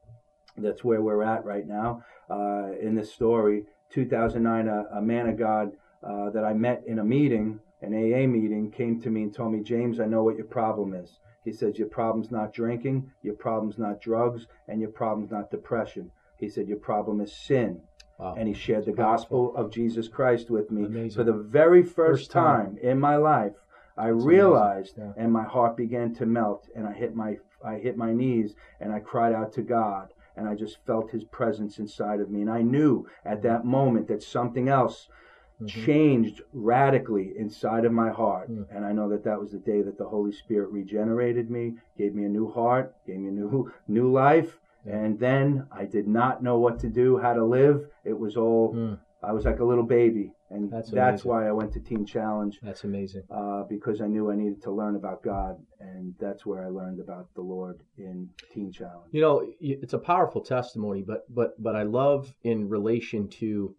that's 0.58 0.84
where 0.84 1.01
we're 1.01 1.24
at 1.24 1.46
right 1.46 1.65
now 1.65 2.03
uh, 2.29 2.72
in 2.79 2.94
this 2.96 3.12
story. 3.12 3.63
2009, 3.91 4.68
a, 4.68 4.98
a 4.98 5.01
man 5.01 5.27
of 5.27 5.38
God 5.38 5.72
uh, 6.03 6.29
that 6.32 6.44
I 6.46 6.53
met 6.53 6.84
in 6.88 7.00
a 7.00 7.03
meeting, 7.03 7.60
an 7.82 7.94
AA 7.94 8.27
meeting, 8.27 8.72
came 8.72 9.01
to 9.01 9.10
me 9.10 9.24
and 9.24 9.34
told 9.34 9.53
me, 9.53 9.62
James, 9.63 10.00
I 10.00 10.06
know 10.06 10.24
what 10.24 10.38
your 10.38 10.46
problem 10.46 10.94
is. 10.94 11.20
He 11.46 11.51
says, 11.53 11.77
Your 11.77 11.88
problem's 11.88 12.32
not 12.32 12.53
drinking, 12.53 13.10
your 13.22 13.36
problem's 13.36 13.77
not 13.77 14.01
drugs, 14.01 14.46
and 14.68 14.82
your 14.82 14.91
problem's 14.91 15.32
not 15.32 15.50
depression. 15.51 16.12
He 16.38 16.50
said, 16.50 16.68
Your 16.68 16.77
problem 16.79 17.22
is 17.22 17.34
sin. 17.36 17.82
Wow. 18.18 18.36
And 18.38 18.48
he 18.48 18.53
shared 18.53 18.86
the 18.86 18.91
gospel 18.91 19.56
of 19.56 19.72
Jesus 19.72 20.10
Christ 20.10 20.50
with 20.50 20.70
me. 20.72 20.84
Amazing. 20.86 21.12
For 21.12 21.24
the 21.24 21.38
very 21.38 21.84
first, 21.84 21.96
First 22.24 22.32
time. 22.32 22.65
time 22.75 22.77
in 22.82 23.00
my 23.00 23.15
life, 23.15 23.53
I 23.98 24.12
That's 24.12 24.25
realized 24.25 24.98
amazing. 24.98 25.13
and 25.18 25.32
my 25.32 25.44
heart 25.44 25.77
began 25.77 26.13
to 26.15 26.25
melt 26.25 26.68
and 26.75 26.86
I 26.88 26.94
hit 26.94 27.15
my 27.15 27.38
I 27.63 27.75
hit 27.75 27.98
my 27.98 28.13
knees 28.13 28.56
and 28.82 28.91
I 28.94 29.00
cried 29.00 29.34
out 29.34 29.51
to 29.53 29.62
God 29.62 30.13
and 30.38 30.48
I 30.48 30.56
just 30.56 30.77
felt 30.86 31.12
his 31.12 31.24
presence 31.25 31.79
inside 31.79 32.20
of 32.22 32.29
me 32.29 32.41
and 32.41 32.50
I 32.50 32.62
knew 32.62 33.06
at 33.25 33.41
that 33.44 33.65
moment 33.65 34.08
that 34.10 34.24
something 34.24 34.70
else 34.70 35.08
Mm-hmm. 35.62 35.82
changed 35.86 36.42
radically 36.54 37.34
inside 37.38 37.84
of 37.84 37.92
my 37.92 38.10
heart 38.10 38.50
Mm. 38.50 38.66
and 38.74 38.86
I 38.86 38.92
know 38.94 39.10
that 39.10 39.24
that 39.25 39.38
was 39.39 39.51
the 39.51 39.58
day 39.58 39.82
that 39.82 39.98
the 39.98 40.06
Holy 40.08 40.32
Spirit 40.32 40.70
regenerated 40.72 41.50
me 41.51 41.75
gave 41.98 42.16
me 42.16 42.24
a 42.24 42.30
new 42.30 42.50
heart 42.50 42.96
gave 43.06 43.20
me 43.20 43.28
a 43.28 43.32
new 43.32 43.70
new 43.88 44.10
life 44.10 44.58
and 44.86 45.20
then 45.20 45.68
I 45.72 45.84
did 45.84 46.08
not 46.08 46.42
know 46.42 46.58
what 46.60 46.80
to 46.80 46.88
do 46.88 47.18
how 47.18 47.34
to 47.34 47.44
live 47.44 47.78
it 48.06 48.18
was 48.18 48.38
all 48.38 48.74
Mm. 48.74 49.00
I 49.22 49.34
was 49.34 49.44
like 49.44 49.60
a 49.60 49.66
little 49.66 49.84
baby 49.84 50.32
and 50.50 50.72
That's 50.72 50.92
that's, 50.92 51.25
why 51.25 51.46
I 51.48 51.51
went 51.51 51.74
to 51.74 51.82
Teen 51.82 52.06
Challenge 52.06 52.58
That's 52.63 52.86
amazing. 52.86 53.24
uh, 53.30 53.63
because 53.63 54.00
I 54.01 54.08
knew 54.08 54.32
I 54.32 54.36
needed 54.36 54.62
to 54.63 54.72
learn 54.72 54.96
about 54.96 55.22
God, 55.22 55.58
and 55.80 56.16
that's 56.20 56.44
where 56.46 56.63
I 56.66 56.70
learned 56.70 57.00
about 57.01 57.28
the 57.36 57.42
Lord 57.42 57.78
in 58.00 58.30
Teen 58.51 58.72
Challenge. 58.72 59.10
You 59.12 59.22
know, 59.22 59.36
it's 59.60 59.94
a 59.94 60.00
powerful 60.00 60.42
testimony, 60.42 61.01
but 61.04 61.22
but 61.39 61.62
but 61.62 61.75
I 61.75 61.84
love 61.84 62.34
in 62.44 62.68
relation 62.68 63.28
to 63.42 63.75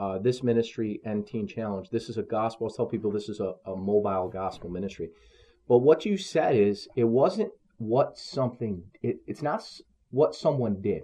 uh, 0.00 0.18
this 0.18 0.42
ministry 0.42 1.00
and 1.04 1.26
Teen 1.26 1.46
Challenge. 1.46 1.90
This 1.90 2.08
is 2.08 2.16
a 2.16 2.22
gospel. 2.22 2.68
I 2.72 2.74
tell 2.74 2.86
people 2.86 3.10
this 3.12 3.28
is 3.28 3.38
a, 3.38 3.52
a 3.66 3.76
mobile 3.76 4.30
gospel 4.32 4.70
ministry. 4.70 5.10
But 5.68 5.78
what 5.78 6.06
you 6.06 6.16
said 6.16 6.56
is 6.56 6.88
it 6.96 7.04
wasn't 7.04 7.52
what 7.76 8.16
something. 8.16 8.82
It, 9.02 9.18
it's 9.26 9.42
not 9.42 9.62
what 10.10 10.34
someone 10.34 10.80
did. 10.80 11.02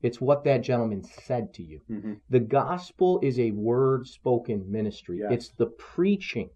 It's 0.00 0.20
what 0.20 0.44
that 0.44 0.62
gentleman 0.62 1.02
said 1.02 1.52
to 1.54 1.62
you. 1.62 1.80
Mm-hmm. 1.90 2.14
The 2.30 2.40
gospel 2.40 3.18
is 3.22 3.38
a 3.38 3.50
word 3.50 4.06
spoken 4.06 4.64
ministry. 4.70 5.18
Yes. 5.18 5.32
It's 5.32 5.48
the 5.58 5.66
preaching, 5.66 6.50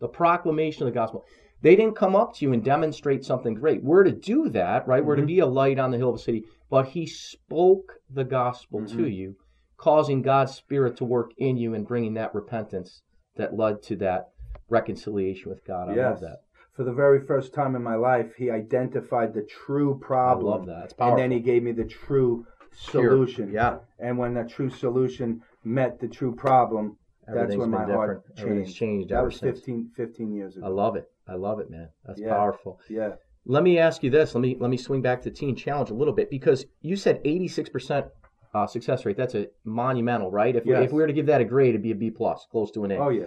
the 0.00 0.08
proclamation 0.08 0.82
of 0.86 0.92
the 0.92 0.98
gospel. 0.98 1.24
They 1.60 1.74
didn't 1.74 1.96
come 1.96 2.14
up 2.14 2.36
to 2.36 2.44
you 2.44 2.52
and 2.52 2.62
demonstrate 2.62 3.24
something 3.24 3.54
great. 3.54 3.82
We're 3.82 4.04
to 4.04 4.12
do 4.12 4.48
that, 4.50 4.86
right? 4.86 5.04
We're 5.04 5.16
to 5.16 5.22
Mhm. 5.22 5.26
be 5.26 5.38
a 5.40 5.46
light 5.46 5.78
on 5.80 5.90
the 5.90 5.96
hill 5.96 6.10
of 6.10 6.16
a 6.16 6.18
city. 6.18 6.44
But 6.70 6.88
he 6.88 7.06
spoke 7.06 7.94
the 8.08 8.24
gospel 8.24 8.86
to 8.86 8.96
Mhm. 8.98 9.14
you, 9.14 9.36
causing 9.78 10.20
God's 10.20 10.54
spirit 10.54 10.96
to 10.98 11.04
work 11.04 11.30
in 11.38 11.56
you 11.56 11.72
and 11.72 11.86
bringing 11.86 12.14
that 12.14 12.34
repentance 12.34 13.00
that 13.36 13.56
led 13.56 13.82
to 13.84 13.96
that 13.96 14.28
reconciliation 14.68 15.48
with 15.48 15.64
God. 15.64 15.88
I 15.88 15.94
love 15.94 16.20
that. 16.20 16.42
For 16.74 16.84
the 16.84 16.92
very 16.92 17.20
first 17.24 17.54
time 17.54 17.74
in 17.74 17.82
my 17.82 17.94
life, 17.94 18.34
he 18.36 18.50
identified 18.50 19.32
the 19.34 19.42
true 19.42 19.98
problem. 20.00 20.46
I 20.46 20.56
love 20.56 20.66
that. 20.66 20.84
It's 20.84 20.94
And 20.98 21.18
then 21.18 21.30
he 21.30 21.40
gave 21.40 21.62
me 21.62 21.72
the 21.72 21.84
true 21.84 22.46
solution. 22.72 23.50
Yeah. 23.52 23.78
And 23.98 24.18
when 24.18 24.34
that 24.34 24.48
true 24.48 24.70
solution 24.70 25.42
met 25.64 25.98
the 25.98 26.08
true 26.08 26.34
problem, 26.34 26.96
that's 27.26 27.56
when 27.56 27.70
my 27.70 27.84
heart 27.84 28.26
different. 28.28 28.38
Everything's 28.38 28.68
changed. 28.68 28.78
changed 28.78 29.08
That 29.10 29.24
was 29.24 29.36
since. 29.36 29.58
15, 29.58 29.90
15 29.96 30.32
years 30.32 30.56
ago. 30.56 30.66
I 30.66 30.68
love 30.68 30.96
it. 30.96 31.10
I 31.26 31.34
love 31.34 31.58
it, 31.60 31.70
man. 31.70 31.88
That's 32.06 32.20
Yeah. 32.20 32.34
powerful. 32.34 32.80
Yeah. 32.88 33.14
Let 33.44 33.62
me 33.62 33.78
ask 33.78 34.02
you 34.02 34.10
this. 34.10 34.34
Let 34.34 34.40
me 34.42 34.56
let 34.58 34.70
me 34.70 34.76
swing 34.76 35.02
back 35.02 35.22
to 35.22 35.30
Teen 35.30 35.56
Challenge 35.56 35.90
a 35.90 35.94
little 35.94 36.14
bit 36.14 36.30
because 36.30 36.66
you 36.80 36.96
said 36.96 37.20
86% 37.24 38.10
uh, 38.54 38.66
success 38.66 39.04
rate. 39.04 39.16
That's 39.16 39.34
a 39.34 39.46
monumental, 39.64 40.30
right? 40.30 40.54
If, 40.56 40.64
we, 40.64 40.72
Yes. 40.72 40.84
if 40.84 40.92
we 40.92 41.00
were 41.00 41.06
to 41.06 41.12
give 41.12 41.26
that 41.26 41.40
a 41.40 41.44
grade, 41.44 41.70
it'd 41.70 41.82
be 41.82 41.90
a 41.90 41.96
B 41.96 42.10
plus, 42.10 42.46
close 42.50 42.70
to 42.72 42.84
an 42.84 42.92
A. 42.92 42.96
Oh, 42.96 43.08
yeah. 43.08 43.26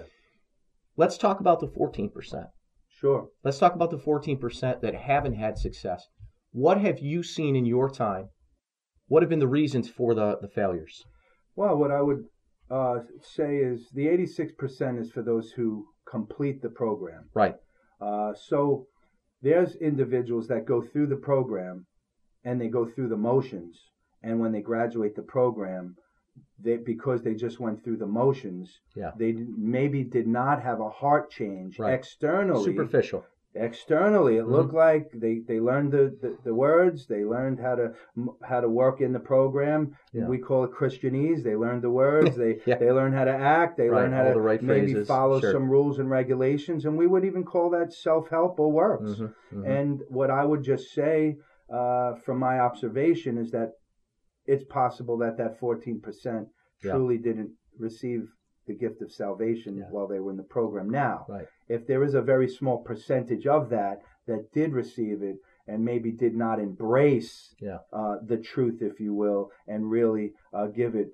Let's 0.97 1.17
talk 1.17 1.39
about 1.39 1.59
the 1.59 1.67
14%. 1.67 2.11
Sure. 2.89 3.27
Let's 3.43 3.57
talk 3.57 3.75
about 3.75 3.89
the 3.91 3.97
14% 3.97 4.81
that 4.81 4.95
haven't 4.95 5.33
had 5.33 5.57
success. 5.57 6.07
What 6.51 6.79
have 6.79 6.99
you 6.99 7.23
seen 7.23 7.55
in 7.55 7.65
your 7.65 7.89
time? 7.89 8.29
What 9.07 9.23
have 9.23 9.29
been 9.29 9.39
the 9.39 9.47
reasons 9.47 9.89
for 9.89 10.13
the, 10.13 10.37
the 10.41 10.47
failures? 10.47 11.03
Well, 11.55 11.75
what 11.77 11.91
I 11.91 12.01
would 12.01 12.25
uh, 12.69 12.99
say 13.21 13.57
is 13.57 13.89
the 13.93 14.07
86% 14.07 14.99
is 15.01 15.11
for 15.11 15.21
those 15.21 15.51
who 15.51 15.85
complete 16.09 16.61
the 16.61 16.69
program. 16.69 17.29
Right. 17.33 17.55
Uh, 17.99 18.33
so 18.33 18.87
there's 19.41 19.75
individuals 19.75 20.47
that 20.47 20.65
go 20.65 20.81
through 20.81 21.07
the 21.07 21.15
program 21.15 21.85
and 22.43 22.59
they 22.59 22.67
go 22.67 22.85
through 22.85 23.09
the 23.09 23.17
motions, 23.17 23.79
and 24.23 24.39
when 24.39 24.51
they 24.51 24.61
graduate 24.61 25.15
the 25.15 25.21
program, 25.21 25.95
they 26.59 26.77
because 26.77 27.21
they 27.23 27.33
just 27.35 27.59
went 27.59 27.83
through 27.83 27.97
the 27.97 28.05
motions, 28.07 28.79
Yeah. 28.95 29.11
they 29.17 29.33
maybe 29.77 30.03
did 30.03 30.27
not 30.27 30.61
have 30.61 30.79
a 30.79 30.89
heart 30.89 31.29
change 31.29 31.79
Right. 31.79 31.93
externally. 31.93 32.63
Superficial. 32.63 33.25
Externally, 33.53 34.37
it 34.37 34.45
Mhm. 34.45 34.51
looked 34.51 34.73
like 34.73 35.11
they, 35.11 35.39
they 35.39 35.59
learned 35.59 35.91
the, 35.91 36.15
the, 36.21 36.37
the 36.45 36.55
words, 36.55 37.05
they 37.07 37.25
learned 37.25 37.59
how 37.59 37.75
to 37.75 37.93
how 38.41 38.61
to 38.61 38.69
work 38.69 39.01
in 39.01 39.11
the 39.11 39.19
program. 39.19 39.93
Yeah. 40.13 40.25
We 40.27 40.37
call 40.37 40.63
it 40.63 40.71
Christianese. 40.71 41.43
They 41.43 41.57
learned 41.57 41.81
the 41.81 41.89
words. 41.91 42.37
They 42.37 42.59
Yeah. 42.65 42.77
they 42.77 42.91
learned 42.93 43.15
how 43.15 43.25
to 43.25 43.31
act. 43.59 43.75
They 43.75 43.89
Right, 43.89 44.03
learned 44.03 44.13
how 44.13 44.23
all 44.23 44.27
to 44.29 44.33
the 44.35 44.41
right 44.41 44.61
maybe 44.61 44.93
phrases, 44.93 45.07
follow 45.07 45.41
sure. 45.41 45.51
some 45.51 45.69
rules 45.69 45.99
and 45.99 46.09
regulations, 46.09 46.85
and 46.85 46.97
we 46.97 47.07
would 47.07 47.25
even 47.25 47.43
call 47.43 47.69
that 47.71 47.91
self 47.91 48.29
help 48.29 48.57
or 48.57 48.71
works. 48.71 49.11
Mhm, 49.19 49.33
mhm. 49.53 49.67
And 49.67 50.01
what 50.07 50.29
I 50.31 50.45
would 50.45 50.63
just 50.63 50.93
say 50.93 51.37
uh, 51.69 52.15
from 52.15 52.37
my 52.39 52.59
observation 52.59 53.37
is 53.37 53.51
that 53.51 53.73
it's 54.45 54.63
possible 54.65 55.17
that 55.19 55.37
that 55.37 55.59
14% 55.59 56.47
Yeah. 56.83 56.91
truly 56.93 57.17
didn't 57.17 57.51
receive 57.77 58.27
the 58.67 58.73
gift 58.73 59.01
of 59.01 59.11
salvation 59.11 59.77
Yeah. 59.77 59.89
while 59.89 60.07
they 60.07 60.19
were 60.19 60.31
in 60.31 60.37
the 60.37 60.43
program. 60.43 60.89
Now, 60.89 61.25
Right. 61.29 61.47
if 61.67 61.85
there 61.87 62.03
is 62.03 62.13
a 62.15 62.21
very 62.21 62.47
small 62.47 62.79
percentage 62.83 63.47
of 63.47 63.69
that 63.69 64.01
that 64.27 64.51
did 64.51 64.73
receive 64.73 65.21
it 65.23 65.37
and 65.67 65.83
maybe 65.83 66.11
did 66.11 66.35
not 66.35 66.59
embrace 66.59 67.55
Yeah. 67.59 67.79
uh, 67.91 68.17
the 68.23 68.37
truth, 68.37 68.81
if 68.81 68.99
you 68.99 69.13
will, 69.13 69.51
and 69.67 69.89
really 69.89 70.33
uh, 70.53 70.67
give 70.67 70.95
it, 70.95 71.11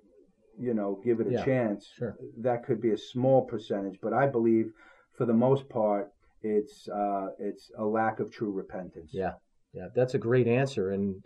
you 0.57 0.73
know, 0.73 0.95
give 1.03 1.19
it 1.19 1.27
a 1.27 1.31
Yeah, 1.31 1.45
chance, 1.45 1.85
sure. 1.87 2.17
that 2.37 2.63
could 2.65 2.81
be 2.81 2.91
a 2.91 2.97
small 2.97 3.45
percentage. 3.45 3.99
But 4.01 4.13
I 4.13 4.27
believe, 4.27 4.73
for 5.13 5.25
the 5.25 5.33
most 5.33 5.69
part, 5.69 6.11
it's 6.41 6.87
uh, 6.89 7.29
it's 7.39 7.71
a 7.77 7.85
lack 7.85 8.19
of 8.19 8.29
true 8.31 8.51
repentance. 8.51 9.13
Yeah, 9.13 9.33
yeah, 9.73 9.89
that's 9.95 10.13
a 10.15 10.19
great 10.19 10.47
answer, 10.47 10.91
and 10.91 11.25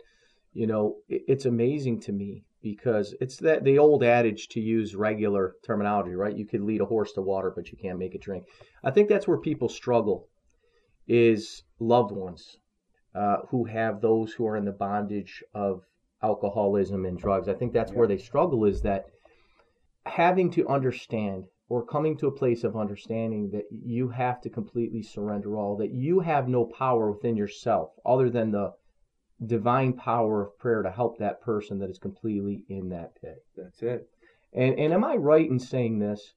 you 0.52 0.66
know, 0.66 0.96
it, 1.08 1.22
it's 1.28 1.46
amazing 1.46 2.00
to 2.00 2.12
me 2.12 2.44
because 2.62 3.14
it's 3.20 3.38
that 3.38 3.64
the 3.64 3.78
old 3.78 4.04
adage 4.04 4.48
to 4.48 4.60
use 4.60 4.94
regular 4.94 5.56
terminology, 5.64 6.14
right? 6.14 6.36
You 6.36 6.46
could 6.46 6.62
lead 6.62 6.80
a 6.80 6.86
horse 6.86 7.12
to 7.12 7.22
water, 7.22 7.52
but 7.54 7.72
you 7.72 7.78
can't 7.78 7.98
make 7.98 8.14
it 8.14 8.22
drink. 8.22 8.44
I 8.84 8.90
think 8.90 9.08
that's 9.08 9.26
where 9.26 9.38
people 9.38 9.68
struggle, 9.68 10.28
is 11.08 11.64
loved 11.80 12.12
ones 12.12 12.58
uh, 13.14 13.38
who 13.50 13.64
have 13.64 14.00
those 14.00 14.32
who 14.32 14.46
are 14.46 14.56
in 14.56 14.64
the 14.64 14.72
bondage 14.72 15.42
of 15.54 15.82
alcoholism 16.22 17.04
and 17.04 17.18
drugs. 17.18 17.48
I 17.48 17.54
think 17.54 17.72
that's 17.72 17.92
where 17.92 18.06
they 18.06 18.18
struggle 18.18 18.64
is 18.64 18.82
that 18.82 19.06
having 20.06 20.50
to 20.52 20.68
understand 20.68 21.44
or 21.68 21.84
coming 21.84 22.16
to 22.18 22.26
a 22.26 22.32
place 22.32 22.64
of 22.64 22.76
understanding 22.76 23.50
that 23.50 23.64
you 23.70 24.08
have 24.08 24.40
to 24.42 24.50
completely 24.50 25.02
surrender 25.02 25.56
all, 25.56 25.76
that 25.76 25.90
you 25.90 26.20
have 26.20 26.46
no 26.46 26.64
power 26.64 27.10
within 27.10 27.36
yourself 27.36 27.90
other 28.04 28.28
than 28.30 28.52
the 28.52 28.72
divine 29.46 29.92
power 29.94 30.42
of 30.42 30.58
prayer 30.58 30.82
to 30.82 30.90
help 30.90 31.18
that 31.18 31.40
person 31.40 31.78
that 31.78 31.90
is 31.90 31.98
completely 31.98 32.64
in 32.68 32.88
that 32.90 33.14
pit. 33.20 33.44
That's 33.56 33.82
it. 33.82 34.08
And 34.52 34.78
and 34.78 34.92
am 34.92 35.04
I 35.04 35.16
right 35.16 35.48
in 35.48 35.58
saying 35.58 35.98
this? 35.98 36.34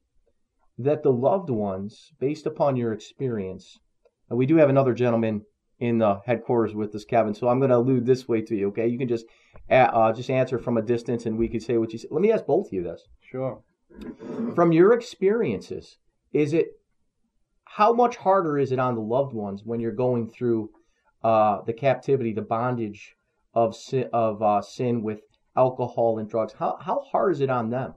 That 0.77 1.03
the 1.03 1.12
loved 1.12 1.50
ones, 1.50 2.12
based 2.19 2.45
upon 2.45 2.75
your 2.75 2.91
experience, 2.91 3.79
and 4.29 4.38
we 4.38 4.45
do 4.45 4.57
have 4.57 4.69
another 4.69 4.93
gentleman 4.93 5.45
in 5.79 5.97
the 6.00 6.21
headquarters 6.25 6.74
with 6.74 6.93
us, 6.95 7.05
Kevin. 7.05 7.33
So 7.33 7.47
I'm 7.47 7.59
going 7.59 7.69
to 7.69 7.77
allude 7.77 8.05
this 8.05 8.27
way 8.27 8.41
to 8.41 8.55
you. 8.55 8.67
Okay, 8.69 8.88
you 8.88 8.97
can 8.97 9.07
just 9.07 9.25
uh, 9.69 10.12
just 10.13 10.29
answer 10.29 10.59
from 10.59 10.77
a 10.77 10.81
distance, 10.81 11.25
and 11.25 11.38
we 11.38 11.47
could 11.47 11.63
say 11.63 11.77
what 11.77 11.93
you 11.93 12.00
said. 12.00 12.12
Let 12.12 12.21
me 12.21 12.31
ask 12.31 12.45
both 12.45 12.67
of 12.67 12.74
you 12.74 12.83
this: 12.83 13.03
Sure. 13.21 13.62
from 14.53 14.71
your 14.71 14.93
experiences, 14.93 15.97
is 16.33 16.53
it 16.53 16.67
how 17.65 17.93
much 17.93 18.15
harder 18.15 18.57
is 18.57 18.71
it 18.71 18.79
on 18.79 18.95
the 18.95 19.01
loved 19.01 19.33
ones 19.33 19.63
when 19.65 19.79
you're 19.79 19.91
going 19.91 20.29
through 20.29 20.69
uh, 21.25 21.62
the 21.65 21.74
captivity, 21.74 22.32
the 22.34 22.41
bondage 22.41 23.15
of 23.53 23.75
sin, 23.75 24.10
of 24.13 24.41
uh, 24.41 24.62
sin 24.62 25.01
with 25.01 25.22
alcohol 25.55 26.20
and 26.20 26.29
drugs? 26.29 26.53
How 26.53 26.77
how 26.79 27.00
hard 27.12 27.34
is 27.34 27.41
it 27.41 27.50
on 27.50 27.70
them? 27.70 27.94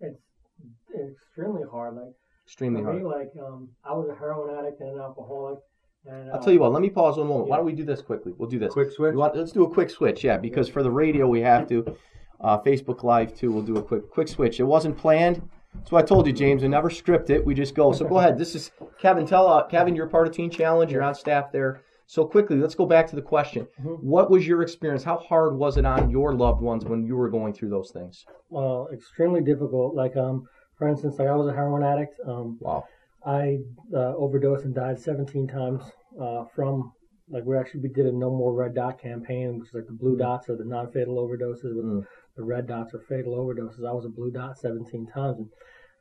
it's 0.00 1.12
extremely 1.28 1.62
hard. 1.70 1.94
Like 1.94 2.14
Extremely 2.46 2.82
hard. 2.82 2.96
me, 2.96 3.04
like 3.04 3.30
um, 3.46 3.68
I 3.84 3.92
was 3.92 4.08
a 4.08 4.14
heroin 4.18 4.56
addict 4.58 4.80
and 4.80 4.90
an 4.94 5.00
alcoholic. 5.00 5.58
And, 6.06 6.30
uh, 6.30 6.34
I'll 6.34 6.42
tell 6.42 6.52
you 6.52 6.60
what. 6.60 6.72
Let 6.72 6.82
me 6.82 6.88
pause 6.90 7.18
one 7.18 7.28
moment. 7.28 7.48
Why 7.48 7.56
don't 7.56 7.66
we 7.66 7.72
do 7.72 7.84
this 7.84 8.00
quickly? 8.00 8.32
We'll 8.36 8.48
do 8.48 8.58
this. 8.58 8.72
Quick 8.72 8.90
switch. 8.92 9.14
Want- 9.14 9.36
let's 9.36 9.52
do 9.52 9.64
a 9.64 9.70
quick 9.70 9.90
switch. 9.90 10.24
Yeah, 10.24 10.38
because 10.38 10.68
for 10.68 10.82
the 10.82 10.90
radio 10.90 11.28
we 11.28 11.40
have 11.42 11.68
to. 11.68 11.96
Uh, 12.40 12.56
Facebook 12.62 13.02
Live 13.02 13.34
too. 13.34 13.50
We'll 13.50 13.64
do 13.64 13.76
a 13.76 13.82
quick 13.82 14.08
quick 14.10 14.28
switch. 14.28 14.60
It 14.60 14.64
wasn't 14.64 14.96
planned. 14.96 15.42
So 15.88 15.96
I 15.96 16.02
told 16.02 16.26
you, 16.26 16.32
James. 16.32 16.62
We 16.62 16.68
never 16.68 16.88
script 16.88 17.30
it. 17.30 17.44
We 17.44 17.52
just 17.54 17.74
go. 17.74 17.92
So 17.92 18.06
go 18.06 18.18
ahead. 18.18 18.38
This 18.38 18.54
is 18.54 18.70
Kevin. 19.00 19.26
Tell 19.26 19.46
uh, 19.48 19.66
Kevin 19.66 19.94
you're 19.96 20.06
part 20.06 20.26
of 20.28 20.32
Teen 20.34 20.50
Challenge. 20.50 20.90
You're 20.90 21.02
on 21.02 21.14
staff 21.14 21.52
there. 21.52 21.82
So 22.08 22.24
quickly, 22.24 22.56
let's 22.56 22.74
go 22.74 22.86
back 22.86 23.06
to 23.08 23.16
the 23.16 23.22
question. 23.22 23.68
What 24.00 24.30
was 24.30 24.46
your 24.46 24.62
experience? 24.62 25.04
How 25.04 25.18
hard 25.18 25.54
was 25.58 25.76
it 25.76 25.84
on 25.84 26.08
your 26.10 26.32
loved 26.34 26.62
ones 26.62 26.86
when 26.86 27.04
you 27.04 27.14
were 27.16 27.28
going 27.28 27.52
through 27.52 27.68
those 27.68 27.90
things? 27.90 28.24
well, 28.48 28.88
extremely 28.94 29.42
difficult. 29.42 29.94
Like 29.94 30.16
um, 30.16 30.48
for 30.78 30.88
instance, 30.88 31.18
like 31.18 31.28
I 31.28 31.36
was 31.36 31.48
a 31.48 31.52
heroin 31.52 31.82
addict. 31.82 32.14
Um, 32.26 32.56
Wow. 32.60 32.86
I 33.26 33.58
uh, 33.94 34.14
overdosed 34.16 34.64
and 34.64 34.74
died 34.74 34.98
17 34.98 35.48
times 35.48 35.82
uh, 36.18 36.44
from 36.54 36.92
like 37.28 37.44
we 37.44 37.58
actually 37.58 37.80
we 37.80 37.90
did 37.90 38.06
a 38.06 38.12
no 38.12 38.30
more 38.30 38.54
red 38.54 38.74
dot 38.74 38.98
campaign, 38.98 39.58
which 39.58 39.68
is 39.68 39.74
like 39.74 39.86
the 39.86 39.92
blue 39.92 40.16
dots 40.16 40.48
are 40.48 40.56
the 40.56 40.64
non-fatal 40.64 41.16
overdoses, 41.16 41.76
with 41.76 41.84
Mm. 41.84 42.06
the 42.38 42.44
red 42.44 42.66
dots 42.66 42.94
are 42.94 43.00
fatal 43.00 43.34
overdoses. 43.36 43.86
I 43.86 43.92
was 43.92 44.06
a 44.06 44.08
blue 44.08 44.30
dot 44.30 44.56
17 44.56 45.08
times, 45.08 45.36
and 45.40 45.48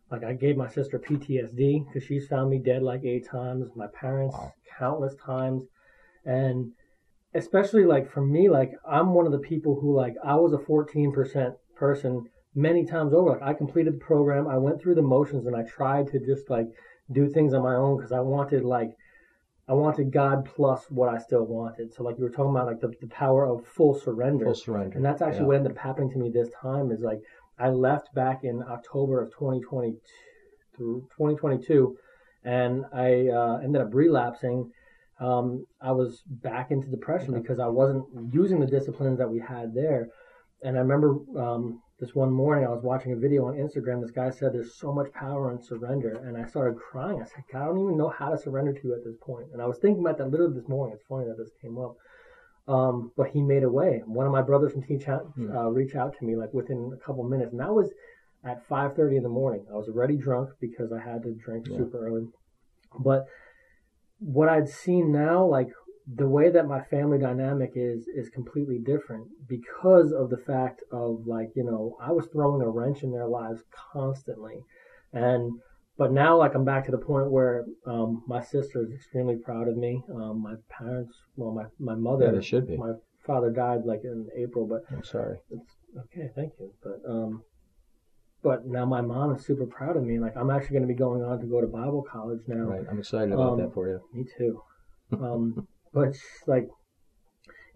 like 0.09 0.23
I 0.23 0.31
gave 0.31 0.55
my 0.55 0.69
sister 0.69 0.97
PTSD 0.99 1.85
because 1.85 2.03
she's 2.03 2.27
found 2.27 2.49
me 2.49 2.59
dead 2.59 2.81
like 2.81 3.03
eight 3.03 3.27
times. 3.27 3.67
My 3.75 3.87
parents 3.87 4.35
Wow. 4.37 4.53
countless 4.79 5.15
times, 5.15 5.63
and 6.27 6.71
especially 7.33 7.85
like 7.85 8.11
for 8.11 8.21
me, 8.21 8.49
like 8.49 8.71
I'm 8.87 9.13
one 9.13 9.25
of 9.25 9.31
the 9.31 9.39
people 9.39 9.79
who 9.79 9.95
like 9.95 10.13
I 10.23 10.35
was 10.35 10.53
a 10.53 10.57
14% 10.57 11.53
person 11.75 12.29
many 12.53 12.85
times 12.85 13.13
over. 13.13 13.29
Like 13.31 13.41
I 13.41 13.53
completed 13.53 13.93
the 13.95 14.05
program, 14.05 14.47
I 14.47 14.57
went 14.57 14.81
through 14.81 14.95
the 14.95 15.01
motions, 15.01 15.47
and 15.47 15.55
I 15.55 15.63
tried 15.63 16.07
to 16.11 16.19
just 16.19 16.49
like 16.49 16.67
do 17.11 17.29
things 17.29 17.53
on 17.53 17.63
my 17.63 17.75
own 17.75 17.97
because 17.97 18.11
I 18.11 18.19
wanted 18.19 18.63
like 18.63 18.91
I 19.69 19.73
wanted 19.73 20.11
God 20.11 20.45
plus 20.45 20.85
what 20.89 21.13
I 21.13 21.17
still 21.17 21.45
wanted. 21.45 21.93
So 21.93 22.03
like 22.03 22.17
you 22.17 22.23
were 22.23 22.29
talking 22.29 22.51
about 22.51 22.67
like 22.67 22.81
the, 22.81 22.93
the 23.01 23.07
power 23.07 23.45
of 23.45 23.65
full 23.65 23.93
surrender. 23.93 24.45
Full 24.45 24.55
surrender. 24.55 24.97
And 24.97 25.05
that's 25.05 25.21
actually 25.21 25.41
Yeah. 25.41 25.47
what 25.47 25.57
ended 25.57 25.71
up 25.73 25.77
happening 25.77 26.09
to 26.11 26.17
me 26.17 26.29
this 26.29 26.49
time 26.61 26.91
is 26.91 27.01
like 27.01 27.19
I 27.59 27.69
left 27.69 28.13
back 28.13 28.43
in 28.43 28.63
October 28.63 29.21
of 29.21 29.29
2020, 29.31 29.93
2022, 30.77 31.97
and 32.43 32.85
I 32.93 33.29
uh, 33.29 33.57
ended 33.63 33.81
up 33.81 33.93
relapsing. 33.93 34.71
Um, 35.19 35.65
I 35.81 35.91
was 35.91 36.21
back 36.27 36.71
into 36.71 36.87
depression 36.87 37.33
okay. 37.33 37.41
because 37.41 37.59
I 37.59 37.67
wasn't 37.67 38.05
using 38.31 38.59
the 38.59 38.67
disciplines 38.67 39.17
that 39.17 39.29
we 39.29 39.39
had 39.39 39.73
there. 39.73 40.09
And 40.63 40.77
I 40.77 40.81
remember 40.81 41.17
um, 41.39 41.81
this 41.99 42.13
one 42.13 42.31
morning 42.31 42.65
I 42.65 42.69
was 42.69 42.83
watching 42.83 43.13
a 43.13 43.15
video 43.15 43.45
on 43.45 43.55
Instagram. 43.55 44.01
This 44.01 44.11
guy 44.11 44.29
said, 44.29 44.53
"There's 44.53 44.75
so 44.75 44.91
much 44.91 45.11
power 45.13 45.51
in 45.51 45.61
surrender," 45.61 46.13
and 46.25 46.37
I 46.37 46.47
started 46.47 46.77
crying. 46.79 47.21
I 47.21 47.25
said, 47.25 47.43
"God, 47.51 47.61
I 47.61 47.65
don't 47.65 47.81
even 47.81 47.97
know 47.97 48.09
how 48.09 48.29
to 48.29 48.37
surrender 48.37 48.73
to 48.73 48.87
you 48.87 48.93
at 48.93 49.03
this 49.03 49.15
point." 49.21 49.47
And 49.53 49.61
I 49.61 49.65
was 49.65 49.77
thinking 49.79 50.01
about 50.01 50.17
that 50.17 50.29
literally 50.29 50.59
this 50.59 50.67
morning. 50.67 50.95
It's 50.95 51.05
funny 51.07 51.25
that 51.25 51.37
this 51.37 51.51
came 51.61 51.77
up. 51.77 51.95
Um, 52.67 53.11
but 53.15 53.29
he 53.29 53.41
made 53.41 53.63
a 53.63 53.69
way. 53.69 54.03
One 54.05 54.25
of 54.25 54.31
my 54.31 54.41
brothers 54.41 54.73
from 54.73 54.83
Teach 54.83 55.07
Out 55.07 55.21
hmm. 55.35 55.55
uh, 55.55 55.69
reached 55.69 55.95
out 55.95 56.17
to 56.17 56.25
me 56.25 56.35
like 56.35 56.53
within 56.53 56.91
a 56.93 56.97
couple 56.97 57.23
minutes, 57.23 57.51
and 57.51 57.61
that 57.61 57.73
was 57.73 57.91
at 58.43 58.67
5:30 58.67 59.17
in 59.17 59.23
the 59.23 59.29
morning. 59.29 59.65
I 59.71 59.75
was 59.75 59.87
already 59.87 60.17
drunk 60.17 60.49
because 60.59 60.91
I 60.91 60.99
had 60.99 61.23
to 61.23 61.33
drink 61.33 61.67
yeah. 61.69 61.77
super 61.77 62.05
early. 62.07 62.27
But 62.99 63.27
what 64.19 64.49
I'd 64.49 64.69
seen 64.69 65.11
now, 65.11 65.45
like 65.45 65.69
the 66.15 66.27
way 66.27 66.49
that 66.49 66.67
my 66.67 66.81
family 66.81 67.17
dynamic 67.17 67.73
is, 67.75 68.07
is 68.07 68.29
completely 68.29 68.79
different 68.79 69.27
because 69.47 70.13
of 70.13 70.29
the 70.29 70.37
fact 70.37 70.81
of 70.91 71.27
like 71.27 71.49
you 71.55 71.63
know 71.63 71.97
I 72.01 72.11
was 72.11 72.27
throwing 72.27 72.61
a 72.61 72.69
wrench 72.69 73.03
in 73.03 73.11
their 73.11 73.27
lives 73.27 73.63
constantly, 73.93 74.63
and 75.13 75.59
but 75.97 76.11
now 76.11 76.37
like 76.37 76.55
I'm 76.55 76.65
back 76.65 76.85
to 76.85 76.91
the 76.91 76.97
point 76.97 77.31
where 77.31 77.65
um, 77.85 78.23
my 78.27 78.41
sister 78.41 78.83
is 78.83 78.91
extremely 78.93 79.35
proud 79.35 79.67
of 79.67 79.75
me. 79.75 80.03
Um, 80.13 80.41
my 80.41 80.55
parents, 80.69 81.13
well, 81.35 81.51
my 81.51 81.65
my 81.79 81.95
mother, 81.95 82.25
yeah, 82.25 82.31
they 82.31 82.41
should 82.41 82.67
be. 82.67 82.77
My 82.77 82.93
father 83.25 83.51
died 83.51 83.81
like 83.85 84.03
in 84.03 84.27
April, 84.37 84.65
but 84.65 84.83
I'm 84.95 85.03
sorry. 85.03 85.39
It's 85.51 85.75
okay, 86.05 86.29
thank 86.35 86.53
you. 86.59 86.71
But 86.81 87.01
um, 87.07 87.43
but 88.47 88.65
now 88.65 88.85
my 88.85 89.01
mom 89.01 89.35
is 89.35 89.45
super 89.45 89.65
proud 89.65 89.97
of 89.97 90.03
me. 90.03 90.19
Like 90.19 90.35
I'm 90.37 90.49
actually 90.49 90.77
going 90.77 90.87
to 90.87 90.93
be 90.93 90.97
going 90.97 91.21
on 91.21 91.39
to 91.39 91.45
go 91.45 91.59
to 91.59 91.67
Bible 91.67 92.05
college 92.09 92.39
now. 92.47 92.63
Right, 92.63 92.85
I'm 92.89 92.99
excited 92.99 93.33
about 93.33 93.53
um, 93.53 93.59
that 93.59 93.73
for 93.73 93.89
you. 93.89 93.99
Me 94.13 94.25
too. 94.37 94.61
Um, 95.09 95.65
but 95.93 96.17
like, 96.47 96.67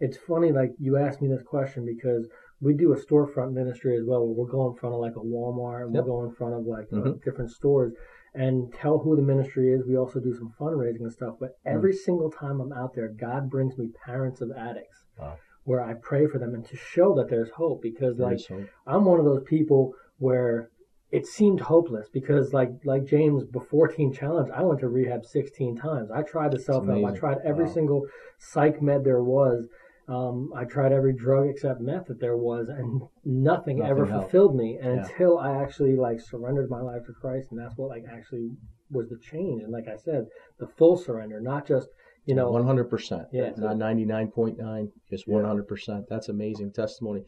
it's 0.01 0.17
funny. 0.27 0.51
Like 0.51 0.71
you 0.79 0.97
asked 0.97 1.21
me 1.21 1.29
this 1.29 1.43
question 1.43 1.85
because 1.85 2.27
we 2.59 2.73
do 2.73 2.91
a 2.91 2.97
storefront 2.97 3.53
ministry 3.53 3.95
as 3.97 4.03
well, 4.05 4.25
where 4.25 4.35
we'll 4.35 4.51
go 4.51 4.69
in 4.69 4.75
front 4.75 4.95
of 4.95 4.99
like 4.99 5.15
a 5.15 5.19
Walmart, 5.19 5.85
and 5.85 5.95
yep. 5.95 6.03
we'll 6.03 6.23
go 6.23 6.29
in 6.29 6.35
front 6.35 6.55
of 6.55 6.65
like 6.65 6.87
uh, 6.91 6.97
mm-hmm. 6.97 7.07
uh, 7.07 7.13
different 7.23 7.51
stores 7.51 7.93
and 8.33 8.73
tell 8.73 8.99
who 8.99 9.15
the 9.15 9.21
ministry 9.21 9.73
is. 9.73 9.85
We 9.85 9.97
also 9.97 10.19
do 10.19 10.33
some 10.33 10.53
fundraising 10.59 11.01
and 11.01 11.11
stuff. 11.11 11.35
But 11.39 11.49
mm. 11.49 11.73
every 11.73 11.93
mm. 11.93 11.97
single 11.97 12.31
time 12.31 12.61
I'm 12.61 12.73
out 12.73 12.93
there, 12.95 13.09
God 13.09 13.49
brings 13.49 13.77
me 13.77 13.89
parents 14.05 14.41
of 14.41 14.51
addicts. 14.51 15.05
Wow. 15.17 15.37
Where 15.63 15.81
I 15.81 15.93
pray 15.93 16.27
for 16.27 16.39
them 16.39 16.55
and 16.55 16.65
to 16.65 16.75
show 16.75 17.13
that 17.15 17.29
there's 17.29 17.51
hope 17.51 17.81
because 17.81 18.17
like 18.17 18.39
I'm 18.87 19.05
one 19.05 19.19
of 19.19 19.25
those 19.25 19.43
people 19.45 19.93
where 20.21 20.69
it 21.11 21.25
seemed 21.25 21.59
hopeless 21.59 22.07
because 22.13 22.53
like 22.53 22.69
like 22.85 23.05
James 23.05 23.43
before 23.43 23.87
Teen 23.87 24.13
Challenge, 24.13 24.49
I 24.55 24.61
went 24.61 24.79
to 24.81 24.87
rehab 24.87 25.25
16 25.25 25.75
times. 25.75 26.11
I 26.11 26.21
tried 26.21 26.51
the 26.51 26.59
self 26.59 26.85
help. 26.85 27.05
I 27.05 27.17
tried 27.17 27.39
every 27.43 27.65
wow. 27.65 27.73
single 27.73 28.01
psych 28.37 28.81
med 28.81 29.03
there 29.03 29.23
was. 29.23 29.67
Um, 30.07 30.51
I 30.55 30.65
tried 30.65 30.91
every 30.91 31.13
drug 31.13 31.47
except 31.47 31.81
meth 31.81 32.07
that 32.07 32.19
there 32.19 32.37
was, 32.37 32.67
and 32.69 33.01
nothing, 33.25 33.79
nothing 33.79 33.83
ever 33.83 34.05
helped. 34.05 34.25
fulfilled 34.25 34.55
me. 34.55 34.77
And 34.81 34.95
yeah. 34.95 35.01
until 35.03 35.39
I 35.39 35.61
actually 35.61 35.95
like 35.95 36.19
surrendered 36.19 36.69
my 36.69 36.81
life 36.81 37.05
to 37.07 37.13
Christ, 37.13 37.47
and 37.51 37.59
that's 37.59 37.77
what 37.77 37.89
like 37.89 38.03
actually 38.11 38.51
was 38.91 39.09
the 39.09 39.17
change. 39.17 39.63
And 39.63 39.71
like 39.71 39.87
I 39.87 39.95
said, 39.95 40.27
the 40.59 40.67
full 40.67 40.97
surrender, 40.97 41.39
not 41.39 41.67
just 41.67 41.87
you 42.25 42.35
know, 42.35 42.51
one 42.51 42.65
hundred 42.65 42.89
percent. 42.89 43.23
Yeah, 43.31 43.51
not 43.57 43.77
ninety 43.77 44.05
nine 44.05 44.29
point 44.29 44.59
nine, 44.59 44.91
just 45.09 45.27
one 45.27 45.45
hundred 45.45 45.67
percent. 45.67 46.05
That's 46.09 46.29
amazing 46.29 46.73
testimony. 46.73 47.23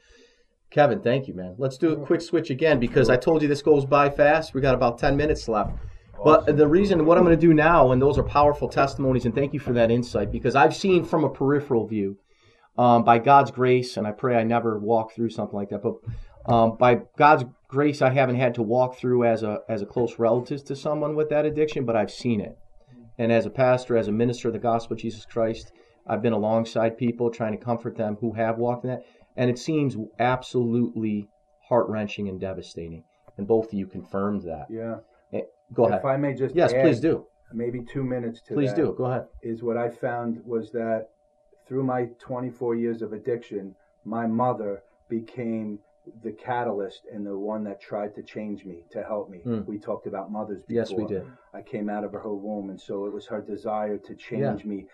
Kevin, 0.73 1.01
thank 1.01 1.27
you, 1.27 1.35
man. 1.35 1.53
Let's 1.59 1.77
do 1.77 1.91
a 1.91 2.03
quick 2.03 2.19
switch 2.19 2.49
again 2.49 2.79
because 2.79 3.07
I 3.07 3.15
told 3.15 3.43
you 3.43 3.47
this 3.47 3.61
goes 3.61 3.85
by 3.85 4.09
fast. 4.09 4.55
We 4.55 4.61
got 4.61 4.73
about 4.73 4.97
10 4.97 5.15
minutes 5.15 5.47
left. 5.47 5.71
But 6.23 6.57
the 6.57 6.67
reason, 6.67 7.05
what 7.05 7.15
I'm 7.15 7.23
going 7.23 7.37
to 7.37 7.47
do 7.47 7.53
now, 7.53 7.91
and 7.91 8.01
those 8.01 8.17
are 8.17 8.23
powerful 8.23 8.67
testimonies, 8.67 9.25
and 9.25 9.35
thank 9.35 9.53
you 9.53 9.59
for 9.59 9.73
that 9.73 9.91
insight 9.91 10.31
because 10.31 10.55
I've 10.55 10.75
seen 10.75 11.05
from 11.05 11.25
a 11.25 11.29
peripheral 11.29 11.85
view, 11.85 12.17
um, 12.75 13.03
by 13.03 13.19
God's 13.19 13.51
grace, 13.51 13.97
and 13.97 14.07
I 14.07 14.13
pray 14.13 14.35
I 14.35 14.43
never 14.43 14.79
walk 14.79 15.13
through 15.13 15.29
something 15.29 15.55
like 15.55 15.69
that, 15.69 15.83
but 15.83 15.97
um, 16.51 16.75
by 16.77 17.01
God's 17.17 17.45
grace, 17.67 18.01
I 18.01 18.09
haven't 18.09 18.37
had 18.37 18.55
to 18.55 18.63
walk 18.63 18.97
through 18.97 19.25
as 19.25 19.43
a 19.43 19.59
as 19.69 19.83
a 19.83 19.85
close 19.85 20.17
relative 20.17 20.63
to 20.65 20.75
someone 20.75 21.15
with 21.15 21.29
that 21.29 21.45
addiction, 21.45 21.85
but 21.85 21.95
I've 21.95 22.11
seen 22.11 22.41
it. 22.41 22.57
And 23.19 23.31
as 23.31 23.45
a 23.45 23.51
pastor, 23.51 23.95
as 23.95 24.07
a 24.07 24.11
minister 24.11 24.47
of 24.47 24.53
the 24.53 24.59
gospel 24.59 24.95
of 24.95 25.01
Jesus 25.01 25.25
Christ, 25.25 25.71
I've 26.07 26.23
been 26.23 26.33
alongside 26.33 26.97
people 26.97 27.29
trying 27.29 27.57
to 27.57 27.63
comfort 27.63 27.95
them 27.95 28.17
who 28.19 28.33
have 28.33 28.57
walked 28.57 28.85
in 28.85 28.89
that 28.89 29.03
and 29.35 29.49
it 29.49 29.59
seems 29.59 29.95
absolutely 30.19 31.27
heart 31.67 31.87
wrenching 31.89 32.29
and 32.29 32.39
devastating. 32.39 33.03
And 33.37 33.47
both 33.47 33.67
of 33.67 33.73
you 33.73 33.87
confirmed 33.87 34.43
that. 34.43 34.67
Yeah. 34.69 34.97
Eh, 35.33 35.41
go 35.73 35.85
ahead. 35.85 35.99
If 35.99 36.05
I 36.05 36.17
may 36.17 36.33
just 36.33 36.55
yes, 36.55 36.71
please 36.71 36.99
do. 36.99 37.25
Maybe 37.51 37.81
two 37.81 38.03
minutes 38.03 38.41
to 38.47 38.53
please 38.53 38.73
do. 38.73 38.93
Go 38.97 39.05
ahead. 39.05 39.25
Is 39.41 39.63
what 39.63 39.77
I 39.77 39.89
found 39.89 40.41
was 40.45 40.71
that 40.71 41.09
through 41.67 41.83
my 41.83 42.09
24 42.19 42.75
years 42.75 43.01
of 43.01 43.13
addiction, 43.13 43.75
my 44.05 44.27
mother 44.27 44.83
became 45.09 45.79
the 46.21 46.31
catalyst 46.31 47.03
and 47.11 47.25
the 47.25 47.37
one 47.37 47.63
that 47.63 47.81
tried 47.81 48.13
to 48.15 48.23
change 48.23 48.65
me 48.65 48.83
to 48.91 49.03
help 49.03 49.29
me. 49.29 49.41
Mm. 49.45 49.65
We 49.65 49.77
talked 49.77 50.07
about 50.07 50.31
mothers 50.31 50.61
before. 50.63 50.75
Yes, 50.75 50.91
we 50.91 51.05
did. 51.05 51.25
I 51.53 51.61
came 51.61 51.89
out 51.89 52.03
of 52.03 52.11
her 52.11 52.33
womb, 52.33 52.69
and 52.69 52.79
so 52.79 53.05
it 53.05 53.13
was 53.13 53.25
her 53.27 53.41
desire 53.41 53.97
to 53.97 54.15
change 54.15 54.63
yeah. 54.63 54.69
me. 54.69 54.85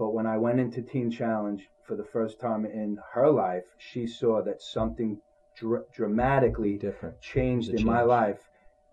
But 0.00 0.14
when 0.14 0.26
I 0.26 0.38
went 0.38 0.60
into 0.60 0.80
Teen 0.80 1.10
Challenge, 1.10 1.68
for 1.82 1.94
the 1.94 2.04
first 2.04 2.40
time 2.40 2.64
in 2.64 2.96
her 3.12 3.28
life, 3.30 3.66
she 3.76 4.06
saw 4.06 4.40
that 4.44 4.62
something 4.62 5.20
dr- 5.54 5.92
dramatically 5.92 6.78
different 6.78 7.20
changed 7.20 7.68
in 7.68 7.76
change. 7.76 7.86
my 7.86 8.00
life. 8.00 8.48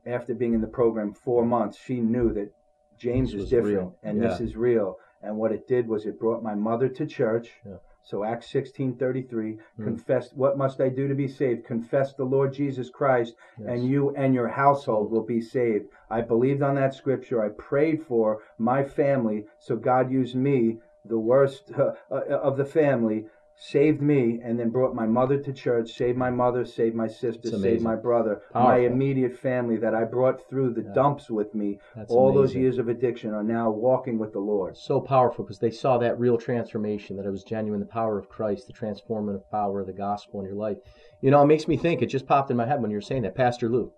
After 0.05 0.33
being 0.35 0.53
in 0.53 0.59
the 0.59 0.67
program 0.67 1.13
four 1.13 1.45
months, 1.45 1.77
she 1.77 2.01
knew 2.01 2.33
that 2.33 2.51
James 2.97 3.33
is 3.33 3.49
different 3.49 3.77
real. 3.77 3.99
and 4.03 4.21
yeah. 4.21 4.27
this 4.27 4.41
is 4.41 4.57
real. 4.57 4.97
And 5.21 5.37
what 5.37 5.53
it 5.53 5.65
did 5.65 5.87
was 5.87 6.05
it 6.05 6.19
brought 6.19 6.43
my 6.43 6.55
mother 6.55 6.89
to 6.89 7.05
church. 7.05 7.51
Yeah. 7.65 7.77
So 8.03 8.23
Acts 8.23 8.49
sixteen 8.49 8.95
thirty 8.95 9.21
three, 9.21 9.59
mm. 9.79 9.83
confess 9.83 10.33
what 10.33 10.57
must 10.57 10.79
I 10.81 10.89
do 10.89 11.07
to 11.07 11.15
be 11.15 11.27
saved? 11.27 11.65
Confess 11.65 12.13
the 12.13 12.23
Lord 12.23 12.53
Jesus 12.53 12.89
Christ, 12.89 13.35
yes. 13.59 13.67
and 13.69 13.85
you 13.85 14.15
and 14.15 14.33
your 14.33 14.47
household 14.47 15.11
will 15.11 15.25
be 15.25 15.41
saved. 15.41 15.87
I 16.09 16.21
believed 16.21 16.61
on 16.61 16.75
that 16.75 16.93
scripture. 16.93 17.43
I 17.43 17.49
prayed 17.49 18.03
for 18.03 18.41
my 18.57 18.83
family, 18.83 19.45
so 19.59 19.75
God 19.75 20.11
used 20.11 20.35
me 20.35 20.79
the 21.05 21.19
worst 21.19 21.71
uh, 21.77 21.91
uh, 22.11 22.39
of 22.39 22.57
the 22.57 22.65
family, 22.65 23.25
saved 23.59 24.01
me, 24.01 24.39
and 24.43 24.59
then 24.59 24.69
brought 24.69 24.93
my 24.93 25.07
mother 25.07 25.39
to 25.39 25.51
church, 25.51 25.91
saved 25.91 26.17
my 26.17 26.29
mother, 26.29 26.63
saved 26.63 26.95
my 26.95 27.07
sister, 27.07 27.49
saved 27.57 27.81
my 27.81 27.95
brother, 27.95 28.43
Powerful. 28.53 28.71
my 28.71 28.77
immediate 28.85 29.35
family 29.35 29.77
that 29.77 29.95
I 29.95 30.03
brought 30.03 30.47
through 30.47 30.73
the 30.73 30.83
yeah. 30.83 30.93
dumps 30.93 31.29
with 31.29 31.55
me. 31.55 31.79
That's 31.95 32.11
all 32.11 32.29
amazing. 32.29 32.41
those 32.41 32.55
years 32.55 32.77
of 32.77 32.87
addiction 32.87 33.33
are 33.33 33.43
now 33.43 33.71
walking 33.71 34.19
with 34.19 34.31
the 34.31 34.39
Lord. 34.39 34.77
So 34.77 35.01
powerful 35.01 35.43
because 35.43 35.57
they 35.57 35.71
saw 35.71 35.97
that 35.97 36.19
real 36.19 36.37
transformation, 36.37 37.17
that 37.17 37.25
it 37.25 37.31
was 37.31 37.43
genuine, 37.43 37.79
the 37.79 37.87
power 37.87 38.19
of 38.19 38.29
Christ, 38.29 38.67
the 38.67 38.73
transformative 38.73 39.49
power 39.49 39.81
of 39.81 39.87
the 39.87 39.93
gospel 39.93 40.39
in 40.39 40.45
your 40.45 40.55
life. 40.55 40.77
You 41.21 41.31
know, 41.31 41.41
it 41.41 41.47
makes 41.47 41.67
me 41.67 41.77
think, 41.77 42.03
it 42.03 42.07
just 42.07 42.27
popped 42.27 42.51
in 42.51 42.57
my 42.57 42.67
head 42.67 42.81
when 42.81 42.91
you 42.91 42.97
were 42.97 43.01
saying 43.01 43.23
that. 43.23 43.33
Pastor 43.33 43.69
Lou, 43.69 43.91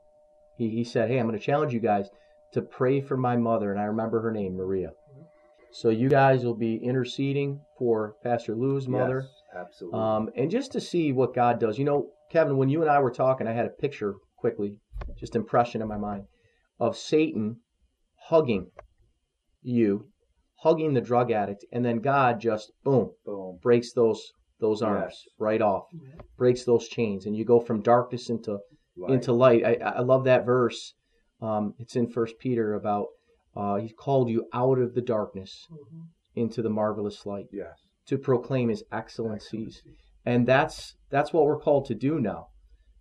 he, 0.55 0.69
he 0.69 0.85
said, 0.85 1.09
Hey, 1.09 1.17
I'm 1.17 1.27
going 1.27 1.37
to 1.37 1.45
challenge 1.45 1.73
you 1.73 1.81
guys 1.81 2.09
to 2.53 2.61
pray 2.61 3.01
for 3.01 3.17
my 3.17 3.35
mother, 3.35 3.71
and 3.71 3.79
I 3.79 3.83
remember 3.83 4.21
her 4.21 4.31
name, 4.31 4.55
Maria. 4.55 4.91
So 5.71 5.89
you 5.89 6.09
guys 6.09 6.43
will 6.43 6.55
be 6.55 6.75
interceding 6.77 7.61
for 7.77 8.15
Pastor 8.23 8.55
Lou's 8.55 8.87
mother. 8.87 9.21
Yes, 9.23 9.61
absolutely. 9.61 9.99
Um, 9.99 10.29
and 10.35 10.49
just 10.49 10.71
to 10.73 10.81
see 10.81 11.11
what 11.11 11.35
God 11.35 11.59
does. 11.59 11.77
You 11.77 11.85
know, 11.85 12.07
Kevin, 12.31 12.57
when 12.57 12.69
you 12.69 12.81
and 12.81 12.89
I 12.89 12.99
were 12.99 13.11
talking, 13.11 13.47
I 13.47 13.53
had 13.53 13.65
a 13.65 13.81
picture 13.81 14.15
quickly, 14.37 14.77
just 15.19 15.35
impression 15.35 15.81
in 15.81 15.87
my 15.87 15.97
mind, 15.97 16.23
of 16.79 16.97
Satan 16.97 17.57
hugging 18.27 18.71
you, 19.61 20.07
hugging 20.61 20.93
the 20.93 21.01
drug 21.01 21.31
addict, 21.31 21.65
and 21.71 21.83
then 21.83 21.99
God 21.99 22.39
just 22.39 22.71
boom, 22.83 23.11
boom, 23.25 23.59
breaks 23.61 23.93
those 23.93 24.21
those 24.59 24.81
arms 24.81 25.13
yes. 25.25 25.35
right 25.39 25.61
off, 25.61 25.85
breaks 26.37 26.65
those 26.65 26.87
chains, 26.89 27.25
and 27.25 27.35
you 27.35 27.45
go 27.45 27.61
from 27.61 27.81
darkness 27.81 28.29
into 28.29 28.57
light. 28.97 29.13
into 29.13 29.31
light. 29.31 29.63
I, 29.65 29.73
I 29.85 29.99
love 30.01 30.25
that 30.25 30.45
verse. 30.45 30.93
Um, 31.41 31.73
it's 31.79 31.95
in 31.95 32.09
First 32.09 32.35
Peter 32.39 32.73
about 32.73 33.07
uh, 33.55 33.75
he's 33.77 33.93
called 33.97 34.29
you 34.29 34.47
out 34.53 34.79
of 34.79 34.93
the 34.93 35.01
darkness 35.01 35.67
mm-hmm. 35.71 36.01
into 36.35 36.61
the 36.61 36.69
marvelous 36.69 37.25
light. 37.25 37.47
Yes. 37.51 37.73
To 38.07 38.17
proclaim 38.17 38.69
his 38.69 38.83
excellencies. 38.91 39.81
And 40.25 40.47
that's 40.47 40.95
that's 41.09 41.33
what 41.33 41.45
we're 41.45 41.59
called 41.59 41.85
to 41.85 41.95
do 41.95 42.19
now. 42.19 42.47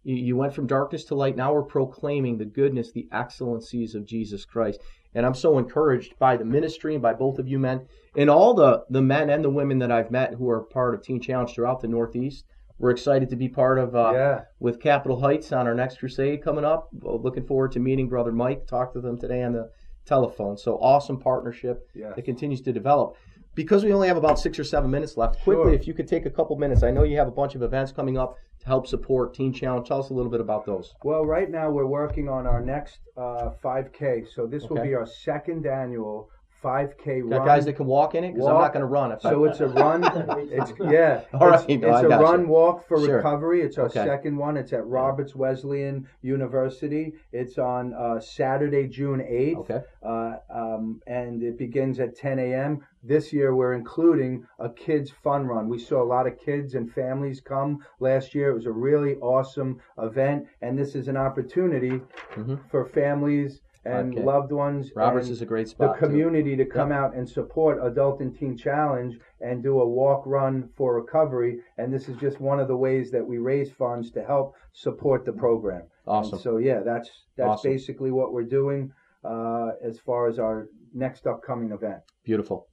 You, 0.02 0.16
you 0.16 0.36
went 0.36 0.54
from 0.54 0.66
darkness 0.66 1.04
to 1.04 1.14
light. 1.14 1.36
Now 1.36 1.52
we're 1.52 1.62
proclaiming 1.62 2.38
the 2.38 2.44
goodness, 2.44 2.92
the 2.92 3.08
excellencies 3.12 3.94
of 3.94 4.06
Jesus 4.06 4.44
Christ. 4.44 4.80
And 5.14 5.24
I'm 5.24 5.34
so 5.34 5.58
encouraged 5.58 6.18
by 6.18 6.36
the 6.36 6.44
ministry 6.44 6.94
and 6.94 7.02
by 7.02 7.14
both 7.14 7.38
of 7.38 7.48
you 7.48 7.58
men 7.58 7.86
and 8.16 8.28
all 8.28 8.54
the, 8.54 8.84
the 8.90 9.02
men 9.02 9.30
and 9.30 9.42
the 9.42 9.50
women 9.50 9.78
that 9.78 9.90
I've 9.90 10.10
met 10.10 10.34
who 10.34 10.48
are 10.50 10.62
part 10.62 10.94
of 10.94 11.02
Teen 11.02 11.20
Challenge 11.20 11.52
throughout 11.54 11.80
the 11.80 11.88
Northeast. 11.88 12.44
We're 12.78 12.90
excited 12.90 13.30
to 13.30 13.36
be 13.36 13.48
part 13.48 13.78
of 13.78 13.96
uh, 13.96 14.12
yeah. 14.14 14.40
with 14.60 14.80
Capital 14.80 15.20
Heights 15.20 15.50
on 15.50 15.66
our 15.66 15.74
next 15.74 15.98
crusade 15.98 16.44
coming 16.44 16.64
up. 16.64 16.90
Looking 17.02 17.44
forward 17.44 17.72
to 17.72 17.80
meeting 17.80 18.08
Brother 18.08 18.30
Mike. 18.30 18.66
Talk 18.66 18.92
to 18.92 19.00
them 19.00 19.18
today 19.18 19.42
on 19.42 19.52
the 19.52 19.70
telephone. 20.08 20.56
So 20.56 20.76
awesome 20.78 21.18
partnership 21.20 21.88
yes. 21.94 22.12
that 22.16 22.22
continues 22.22 22.60
to 22.62 22.72
develop. 22.72 23.16
because 23.54 23.84
we 23.84 23.92
only 23.92 24.06
have 24.06 24.16
about 24.16 24.38
six 24.38 24.56
or 24.56 24.62
seven 24.64 24.88
minutes 24.88 25.16
left, 25.16 25.34
quickly, 25.42 25.64
Sure. 25.64 25.72
if 25.74 25.86
you 25.88 25.92
could 25.92 26.06
take 26.06 26.26
a 26.26 26.30
couple 26.30 26.56
minutes. 26.56 26.84
I 26.84 26.92
know 26.92 27.02
you 27.02 27.16
have 27.18 27.26
a 27.26 27.32
bunch 27.42 27.56
of 27.56 27.62
events 27.62 27.90
coming 27.90 28.16
up 28.16 28.36
to 28.60 28.66
help 28.66 28.86
support 28.86 29.34
Teen 29.34 29.52
Challenge. 29.52 29.86
Tell 29.88 29.98
us 29.98 30.10
a 30.10 30.14
little 30.14 30.30
bit 30.30 30.40
about 30.40 30.64
those. 30.64 30.94
Well, 31.02 31.24
right 31.26 31.50
now 31.50 31.68
we're 31.68 31.86
working 31.86 32.28
on 32.28 32.46
our 32.46 32.60
next 32.60 32.98
uh, 33.16 33.50
5K. 33.64 34.32
So 34.32 34.46
this 34.46 34.62
will 34.68 34.80
be 34.82 34.94
our 34.94 35.06
second 35.06 35.66
annual 35.66 36.30
5K 36.62 37.28
Got 37.28 37.38
run. 37.38 37.46
guys 37.46 37.64
that 37.66 37.74
can 37.74 37.86
walk 37.86 38.14
in 38.14 38.24
it 38.24 38.32
because 38.34 38.46
I'm 38.48 38.54
Walk. 38.54 38.62
not 38.64 38.72
going 38.72 38.80
to 38.80 38.86
run. 38.86 39.12
If 39.12 39.24
I- 39.24 39.30
So 39.30 39.44
it's 39.46 39.60
a 39.60 39.68
run. 39.68 40.02
It's 40.50 40.72
yeah. 40.80 41.22
All 41.34 41.52
it's, 41.54 41.64
right, 41.68 41.80
no, 41.80 41.88
it's 41.88 41.96
I 41.96 42.00
a 42.02 42.08
got 42.08 42.20
you. 42.20 42.26
run 42.26 42.48
walk 42.48 42.86
for 42.88 42.98
Sure. 43.04 43.16
recovery. 43.16 43.62
It's 43.62 43.78
our 43.78 43.86
Okay. 43.86 44.04
second 44.04 44.36
one. 44.36 44.56
It's 44.56 44.72
at 44.72 44.84
Roberts 44.86 45.34
Wesleyan 45.36 46.06
University. 46.22 47.12
It's 47.32 47.58
on 47.58 47.94
uh, 47.94 48.20
Saturday, 48.20 48.88
June 48.88 49.20
eighth. 49.20 49.58
Okay. 49.58 49.80
Uh, 50.02 50.36
um, 50.52 51.00
and 51.06 51.42
it 51.42 51.58
begins 51.58 52.00
at 52.00 52.16
10 52.16 52.38
a.m. 52.38 52.80
This 53.02 53.32
year, 53.32 53.54
we're 53.54 53.74
including 53.74 54.44
a 54.58 54.68
kids' 54.68 55.10
fun 55.22 55.46
run. 55.46 55.68
We 55.68 55.78
saw 55.78 56.02
a 56.02 56.04
lot 56.04 56.26
of 56.26 56.38
kids 56.40 56.74
and 56.74 56.90
families 56.92 57.40
come 57.40 57.78
last 58.00 58.34
year. 58.34 58.50
It 58.50 58.54
was 58.54 58.66
a 58.66 58.72
really 58.72 59.16
awesome 59.16 59.78
event, 59.98 60.46
and 60.62 60.76
this 60.78 60.94
is 60.96 61.06
an 61.08 61.16
opportunity 61.16 62.00
Mhm. 62.34 62.58
for 62.70 62.84
families 62.84 63.60
and 63.84 64.12
Okay. 64.14 64.22
loved 64.24 64.52
ones. 64.52 64.92
Roberts 64.94 65.28
is 65.30 65.42
a 65.42 65.46
great 65.46 65.64
the 65.66 65.70
spot. 65.70 65.98
too. 65.98 66.06
community 66.06 66.56
to 66.56 66.64
come 66.64 66.92
out 66.92 67.14
and 67.14 67.28
support 67.28 67.78
Adult 67.82 68.20
and 68.20 68.34
Teen 68.36 68.56
Challenge 68.56 69.18
and 69.40 69.62
do 69.62 69.80
a 69.80 69.88
walk 69.88 70.26
run 70.26 70.68
for 70.76 70.94
recovery. 70.94 71.60
And 71.78 71.92
this 71.92 72.08
is 72.08 72.16
just 72.16 72.40
one 72.40 72.60
of 72.60 72.68
the 72.68 72.76
ways 72.76 73.10
that 73.12 73.26
we 73.26 73.38
raise 73.38 73.70
funds 73.72 74.10
to 74.12 74.22
help 74.24 74.54
support 74.72 75.24
the 75.24 75.32
program. 75.32 75.82
Awesome. 76.06 76.34
And 76.34 76.42
so 76.42 76.56
yeah, 76.58 76.80
that's 76.80 77.10
that's 77.36 77.48
Awesome. 77.48 77.70
basically 77.72 78.10
what 78.10 78.32
we're 78.32 78.42
doing 78.44 78.90
uh, 79.24 79.70
as 79.82 79.98
far 79.98 80.28
as 80.28 80.38
our 80.38 80.68
next 80.94 81.26
upcoming 81.26 81.72
event. 81.72 82.00
Beautiful. 82.24 82.66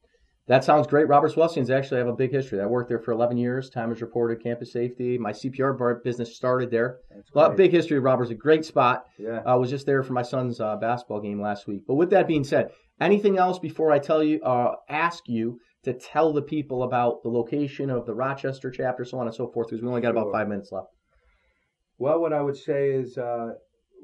That 0.48 0.64
sounds 0.64 0.86
great. 0.86 1.08
Roberts 1.08 1.36
Wesleyan's 1.36 1.72
actually 1.72 1.98
have 1.98 2.08
a 2.08 2.14
big 2.14 2.32
history. 2.32 2.62
I 2.62 2.68
worked 2.68 2.90
there 2.90 3.00
for 3.00 3.12
11 3.12 3.36
years. 3.36 3.70
Time 3.72 3.92
is 3.92 4.02
reported, 4.02 4.44
campus 4.44 4.72
safety. 4.72 5.18
My 5.18 5.32
CPR 5.32 5.76
bar 5.76 5.96
business 6.04 6.36
started 6.36 6.70
there. 6.70 7.00
Lot 7.34 7.58
big 7.58 7.72
history 7.72 7.98
of 7.98 8.04
Roberts. 8.04 8.30
A 8.30 8.36
great 8.36 8.64
spot. 8.64 9.06
Yeah. 9.18 9.42
I 9.44 9.56
was 9.56 9.72
just 9.72 9.88
there 9.88 10.04
for 10.04 10.14
my 10.14 10.22
son's 10.22 10.60
uh, 10.60 10.76
basketball 10.76 11.20
game 11.20 11.42
last 11.42 11.68
week. 11.68 11.82
But 11.88 11.96
with 11.96 12.12
that 12.12 12.28
being 12.28 12.44
said, 12.44 12.70
anything 13.02 13.40
else 13.40 13.58
before 13.58 13.92
I 13.92 13.98
tell 13.98 14.24
you, 14.24 14.40
uh, 14.44 14.74
ask 14.88 15.24
you 15.28 15.60
to 15.84 15.94
tell 15.94 16.32
the 16.32 16.44
people 16.44 16.84
about 16.84 17.24
the 17.24 17.30
location 17.30 17.90
of 17.90 18.06
the 18.06 18.14
Rochester 18.14 18.70
chapter, 18.70 19.04
so 19.04 19.18
on 19.18 19.26
and 19.26 19.36
so 19.36 19.48
forth, 19.48 19.70
because 19.70 19.82
we 19.82 19.88
only 19.88 20.02
got 20.02 20.12
about 20.12 20.32
five 20.32 20.48
minutes 20.48 20.72
left. 20.72 20.90
Well, 21.98 22.20
what 22.20 22.34
I 22.34 22.42
would 22.42 22.58
say 22.58 22.92
is 22.92 23.18
uh, 23.18 23.54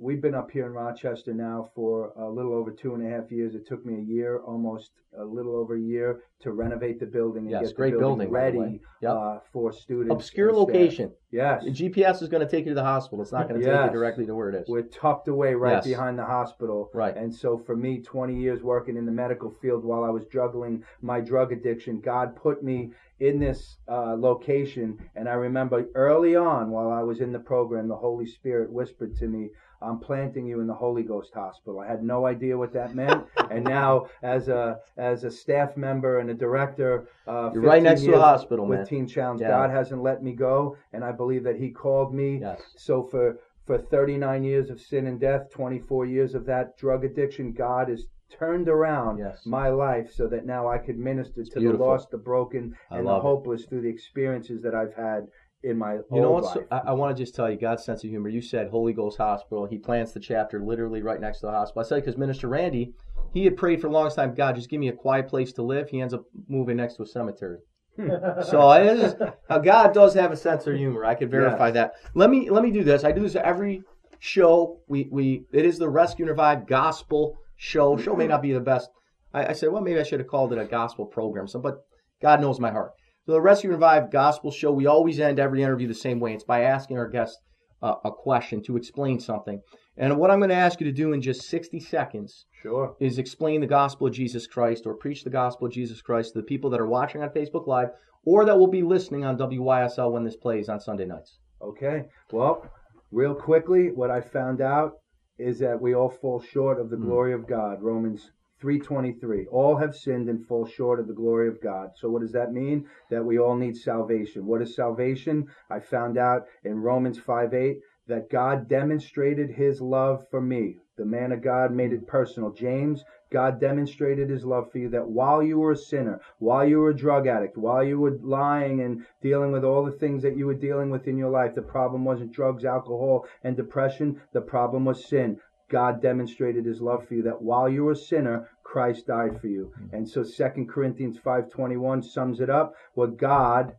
we've 0.01 0.21
been 0.21 0.33
up 0.33 0.49
here 0.49 0.65
in 0.65 0.73
Rochester 0.73 1.31
now 1.33 1.69
for 1.75 2.11
a 2.17 2.27
little 2.27 2.53
over 2.55 2.71
two 2.71 2.95
and 2.95 3.05
a 3.05 3.09
half 3.09 3.31
years. 3.31 3.53
It 3.53 3.67
took 3.67 3.85
me 3.85 3.95
a 3.99 4.01
year, 4.01 4.39
almost 4.39 4.91
a 5.19 5.23
little 5.23 5.55
over 5.55 5.75
a 5.75 5.79
year, 5.79 6.23
to 6.39 6.51
renovate 6.51 6.99
the 6.99 7.05
building 7.05 7.43
and 7.43 7.51
Yes, 7.51 7.67
get 7.67 7.75
great 7.75 7.91
building, 7.99 8.29
building, 8.31 8.31
ready. 8.31 8.81
Yep. 9.01 9.11
uh, 9.11 9.37
for 9.53 9.71
students. 9.71 10.11
Obscure 10.11 10.51
location. 10.53 11.11
Yes. 11.31 11.63
The 11.63 11.71
GPS 11.71 12.21
is 12.23 12.29
going 12.29 12.45
to 12.45 12.49
take 12.49 12.65
you 12.65 12.71
to 12.71 12.75
the 12.75 12.83
hospital. 12.83 13.21
It's 13.21 13.31
not 13.31 13.47
going 13.47 13.61
to 13.61 13.65
take 13.65 13.85
you 13.85 13.91
directly 13.91 14.25
to 14.25 14.33
where 14.33 14.49
it 14.49 14.55
is. 14.55 14.67
We're 14.67 14.81
tucked 14.83 15.27
away 15.27 15.53
right 15.53 15.73
Yes. 15.75 15.85
behind 15.85 16.17
the 16.17 16.25
hospital. 16.25 16.89
Right. 16.93 17.15
And 17.15 17.33
so 17.33 17.57
for 17.59 17.75
me, 17.75 18.01
20 18.01 18.35
years 18.35 18.63
working 18.63 18.97
in 18.97 19.05
the 19.05 19.11
medical 19.11 19.51
field 19.61 19.85
while 19.85 20.03
I 20.03 20.09
was 20.09 20.25
juggling 20.25 20.83
my 21.01 21.19
drug 21.21 21.51
addiction, 21.51 21.99
God 22.01 22.35
put 22.35 22.63
me 22.63 22.91
in 23.19 23.37
this 23.37 23.77
uh, 23.87 24.15
location. 24.17 24.97
And 25.15 25.29
I 25.29 25.33
remember 25.33 25.85
early 25.93 26.35
on 26.35 26.71
while 26.71 26.89
I 26.91 27.03
was 27.03 27.21
in 27.21 27.31
the 27.31 27.39
program, 27.39 27.87
the 27.87 27.95
Holy 27.95 28.25
Spirit 28.25 28.71
whispered 28.71 29.15
to 29.17 29.27
me, 29.27 29.49
I'm 29.81 29.99
planting 29.99 30.45
you 30.45 30.59
in 30.61 30.67
the 30.67 30.73
Holy 30.73 31.03
Ghost 31.03 31.33
Hospital. 31.33 31.79
I 31.79 31.87
had 31.87 32.03
no 32.03 32.25
idea 32.25 32.57
what 32.57 32.71
that 32.73 32.93
meant, 32.95 33.25
and 33.51 33.63
now 33.63 34.07
as 34.21 34.47
a 34.47 34.79
as 34.97 35.23
a 35.23 35.31
staff 35.31 35.75
member 35.77 36.19
and 36.19 36.29
a 36.29 36.33
director, 36.33 37.07
uh, 37.27 37.49
You're 37.53 37.63
right 37.63 37.81
next 37.83 38.01
to 38.03 38.11
the 38.11 38.19
hospital, 38.19 38.65
with 38.67 38.79
man. 38.79 38.87
Teen 38.87 39.07
Challenge. 39.07 39.41
Yeah. 39.41 39.49
God 39.49 39.69
hasn't 39.71 40.01
let 40.03 40.21
me 40.23 40.33
go, 40.33 40.77
and 40.93 41.03
I 41.03 41.11
believe 41.11 41.43
that 41.43 41.55
He 41.57 41.69
called 41.71 42.13
me 42.13 42.37
Yes. 42.41 42.61
so 42.77 43.03
for 43.03 43.39
for 43.65 43.77
39 43.77 44.43
years 44.43 44.69
of 44.69 44.81
sin 44.81 45.05
and 45.07 45.19
death, 45.19 45.49
24 45.51 46.05
years 46.05 46.33
of 46.35 46.45
that 46.45 46.75
drug 46.77 47.05
addiction, 47.05 47.53
God 47.53 47.89
has 47.89 48.05
turned 48.29 48.67
around 48.69 49.17
Yes. 49.19 49.45
my 49.45 49.69
life 49.69 50.11
so 50.13 50.27
that 50.27 50.45
now 50.45 50.67
I 50.67 50.77
could 50.77 50.97
minister 50.97 51.43
to 51.43 51.59
beautiful. 51.59 51.77
the 51.85 51.91
lost, 51.91 52.09
the 52.11 52.17
broken, 52.17 52.75
and 52.89 53.01
the 53.05 53.11
love 53.11 53.19
it. 53.19 53.27
hopeless 53.27 53.65
through 53.65 53.81
the 53.81 53.89
experiences 53.89 54.61
that 54.63 54.73
I've 54.73 54.93
had 54.93 55.27
in 55.63 55.77
my 55.77 55.93
You 56.11 56.21
know 56.21 56.31
what? 56.31 56.67
I, 56.71 56.77
I 56.87 56.93
want 56.93 57.15
to 57.15 57.23
just 57.23 57.35
tell 57.35 57.49
you 57.49 57.57
God's 57.57 57.83
sense 57.83 58.03
of 58.03 58.09
humor. 58.09 58.29
You 58.29 58.41
said 58.41 58.69
Holy 58.69 58.93
Ghost 58.93 59.17
Hospital. 59.17 59.65
He 59.65 59.77
plants 59.77 60.11
the 60.11 60.19
chapter 60.19 60.59
literally 60.59 61.01
right 61.01 61.19
next 61.19 61.39
to 61.39 61.47
the 61.47 61.51
hospital. 61.51 61.81
I 61.81 61.87
said 61.87 61.95
because 62.03 62.17
Minister 62.17 62.47
Randy, 62.47 62.93
he 63.33 63.45
had 63.45 63.57
prayed 63.57 63.81
for 63.81 63.87
a 63.87 63.91
long 63.91 64.09
time, 64.09 64.33
God, 64.33 64.55
just 64.55 64.69
give 64.69 64.79
me 64.79 64.89
a 64.89 64.93
quiet 64.93 65.27
place 65.27 65.53
to 65.53 65.61
live. 65.61 65.89
He 65.89 66.01
ends 66.01 66.13
up 66.13 66.23
moving 66.47 66.77
next 66.77 66.95
to 66.95 67.03
a 67.03 67.05
cemetery. 67.07 67.57
Hmm. 67.95 68.09
so 68.49 68.71
it 68.71 68.99
is, 68.99 69.15
God 69.49 69.93
does 69.93 70.13
have 70.13 70.31
a 70.31 70.37
sense 70.37 70.65
of 70.65 70.75
humor. 70.75 71.05
I 71.05 71.15
can 71.15 71.29
verify 71.29 71.67
Yes. 71.67 71.73
that. 71.75 71.93
Let 72.15 72.29
me 72.29 72.49
let 72.49 72.63
me 72.63 72.71
do 72.71 72.83
this. 72.83 73.03
I 73.03 73.11
do 73.11 73.21
this 73.21 73.35
every 73.35 73.83
show. 74.19 74.79
We 74.87 75.09
we 75.11 75.45
it 75.51 75.65
is 75.65 75.77
the 75.77 75.89
Rescue 75.89 76.23
and 76.23 76.29
Revive 76.29 76.67
Gospel 76.67 77.37
Show. 77.57 77.97
Show 77.97 78.15
may 78.15 78.23
mm-hmm. 78.23 78.31
not 78.31 78.41
be 78.41 78.53
the 78.53 78.59
best. 78.61 78.89
I, 79.33 79.47
I 79.47 79.53
said, 79.53 79.71
well, 79.71 79.81
maybe 79.81 79.99
I 79.99 80.03
should 80.03 80.19
have 80.19 80.27
called 80.27 80.53
it 80.53 80.59
a 80.59 80.65
gospel 80.65 81.05
program. 81.05 81.47
So, 81.47 81.59
but 81.59 81.85
God 82.21 82.41
knows 82.41 82.59
my 82.59 82.71
heart. 82.71 82.93
So 83.25 83.33
the 83.33 83.41
Rescue 83.41 83.69
Revive 83.69 84.09
Gospel 84.11 84.49
Show. 84.49 84.71
We 84.71 84.87
always 84.87 85.19
end 85.19 85.39
every 85.39 85.61
interview 85.61 85.87
the 85.87 85.93
same 85.93 86.19
way. 86.19 86.33
It's 86.33 86.43
by 86.43 86.61
asking 86.61 86.97
our 86.97 87.07
guests 87.07 87.37
uh, 87.81 87.95
a 88.03 88.11
question 88.11 88.63
to 88.63 88.77
explain 88.77 89.19
something. 89.19 89.61
And 89.95 90.17
what 90.17 90.31
I'm 90.31 90.39
going 90.39 90.49
to 90.49 90.55
ask 90.55 90.79
you 90.79 90.85
to 90.85 90.91
do 90.91 91.13
in 91.13 91.21
just 91.21 91.47
60 91.47 91.79
seconds 91.81 92.45
sure. 92.63 92.95
is 92.99 93.19
explain 93.19 93.61
the 93.61 93.67
gospel 93.67 94.07
of 94.07 94.13
Jesus 94.13 94.47
Christ 94.47 94.87
or 94.87 94.95
preach 94.95 95.23
the 95.23 95.29
gospel 95.29 95.67
of 95.67 95.73
Jesus 95.73 96.01
Christ 96.01 96.33
to 96.33 96.39
the 96.39 96.45
people 96.45 96.69
that 96.71 96.79
are 96.79 96.87
watching 96.87 97.21
on 97.21 97.29
Facebook 97.29 97.67
Live 97.67 97.89
or 98.25 98.45
that 98.45 98.57
will 98.57 98.67
be 98.67 98.81
listening 98.81 99.23
on 99.23 99.37
WYSL 99.37 100.11
when 100.11 100.23
this 100.23 100.37
plays 100.37 100.69
on 100.69 100.79
Sunday 100.79 101.05
nights. 101.05 101.37
Okay. 101.61 102.05
Well, 102.31 102.65
real 103.11 103.35
quickly, 103.35 103.91
what 103.93 104.09
I 104.09 104.21
found 104.21 104.61
out 104.61 104.93
is 105.37 105.59
that 105.59 105.79
we 105.79 105.93
all 105.93 106.09
fall 106.09 106.41
short 106.41 106.79
of 106.79 106.89
the 106.89 106.97
Hmm. 106.97 107.05
glory 107.05 107.33
of 107.33 107.47
God. 107.47 107.81
Romans 107.83 108.31
3:23. 108.61 109.47
All 109.47 109.75
have 109.75 109.95
sinned 109.95 110.29
and 110.29 110.45
fall 110.45 110.65
short 110.65 110.99
of 110.99 111.07
the 111.07 111.13
glory 111.13 111.47
of 111.47 111.59
God. 111.61 111.91
So 111.95 112.09
what 112.09 112.21
does 112.21 112.31
that 112.33 112.53
mean? 112.53 112.85
That 113.09 113.25
we 113.25 113.39
all 113.39 113.55
need 113.55 113.75
salvation. 113.75 114.45
What 114.45 114.61
is 114.61 114.75
salvation? 114.75 115.47
I 115.69 115.79
found 115.79 116.17
out 116.17 116.45
in 116.63 116.81
Romans 116.81 117.19
5:8 117.19 117.81
that 118.07 118.29
God 118.29 118.67
demonstrated 118.67 119.49
his 119.49 119.81
love 119.81 120.27
for 120.29 120.41
me. 120.41 120.79
The 120.97 121.05
man 121.05 121.31
of 121.31 121.41
God 121.41 121.71
made 121.71 121.93
it 121.93 122.05
personal. 122.05 122.51
James, 122.51 123.03
God 123.31 123.59
demonstrated 123.59 124.29
his 124.29 124.45
love 124.45 124.71
for 124.71 124.77
you 124.77 124.89
that 124.89 125.09
while 125.09 125.41
you 125.41 125.57
were 125.57 125.71
a 125.71 125.75
sinner, 125.77 126.19
while 126.39 126.67
you 126.67 126.79
were 126.79 126.89
a 126.89 126.95
drug 126.95 127.27
addict, 127.27 127.57
while 127.57 127.83
you 127.83 127.99
were 127.99 128.17
lying 128.21 128.81
and 128.81 129.05
dealing 129.21 129.51
with 129.51 129.63
all 129.63 129.85
the 129.85 129.91
things 129.91 130.21
that 130.21 130.35
you 130.35 130.45
were 130.45 130.53
dealing 130.53 130.89
with 130.89 131.07
in 131.07 131.17
your 131.17 131.29
life, 131.29 131.55
the 131.55 131.61
problem 131.61 132.03
wasn't 132.03 132.33
drugs, 132.33 132.65
alcohol, 132.65 133.25
and 133.43 133.55
depression. 133.55 134.19
The 134.33 134.41
problem 134.41 134.83
was 134.83 135.05
sin. 135.05 135.39
God 135.71 136.01
demonstrated 136.01 136.65
his 136.65 136.81
love 136.81 137.07
for 137.07 137.15
you 137.15 137.23
that 137.23 137.41
while 137.41 137.69
you 137.69 137.85
were 137.85 137.93
a 137.93 137.95
sinner, 137.95 138.49
Christ 138.63 139.07
died 139.07 139.39
for 139.39 139.47
you. 139.47 139.71
Mm-hmm. 139.79 139.95
And 139.95 140.09
so 140.09 140.23
2 140.23 140.65
Corinthians 140.65 141.17
5:21 141.17 142.03
sums 142.03 142.41
it 142.41 142.49
up. 142.49 142.75
What 142.93 143.17
God 143.17 143.75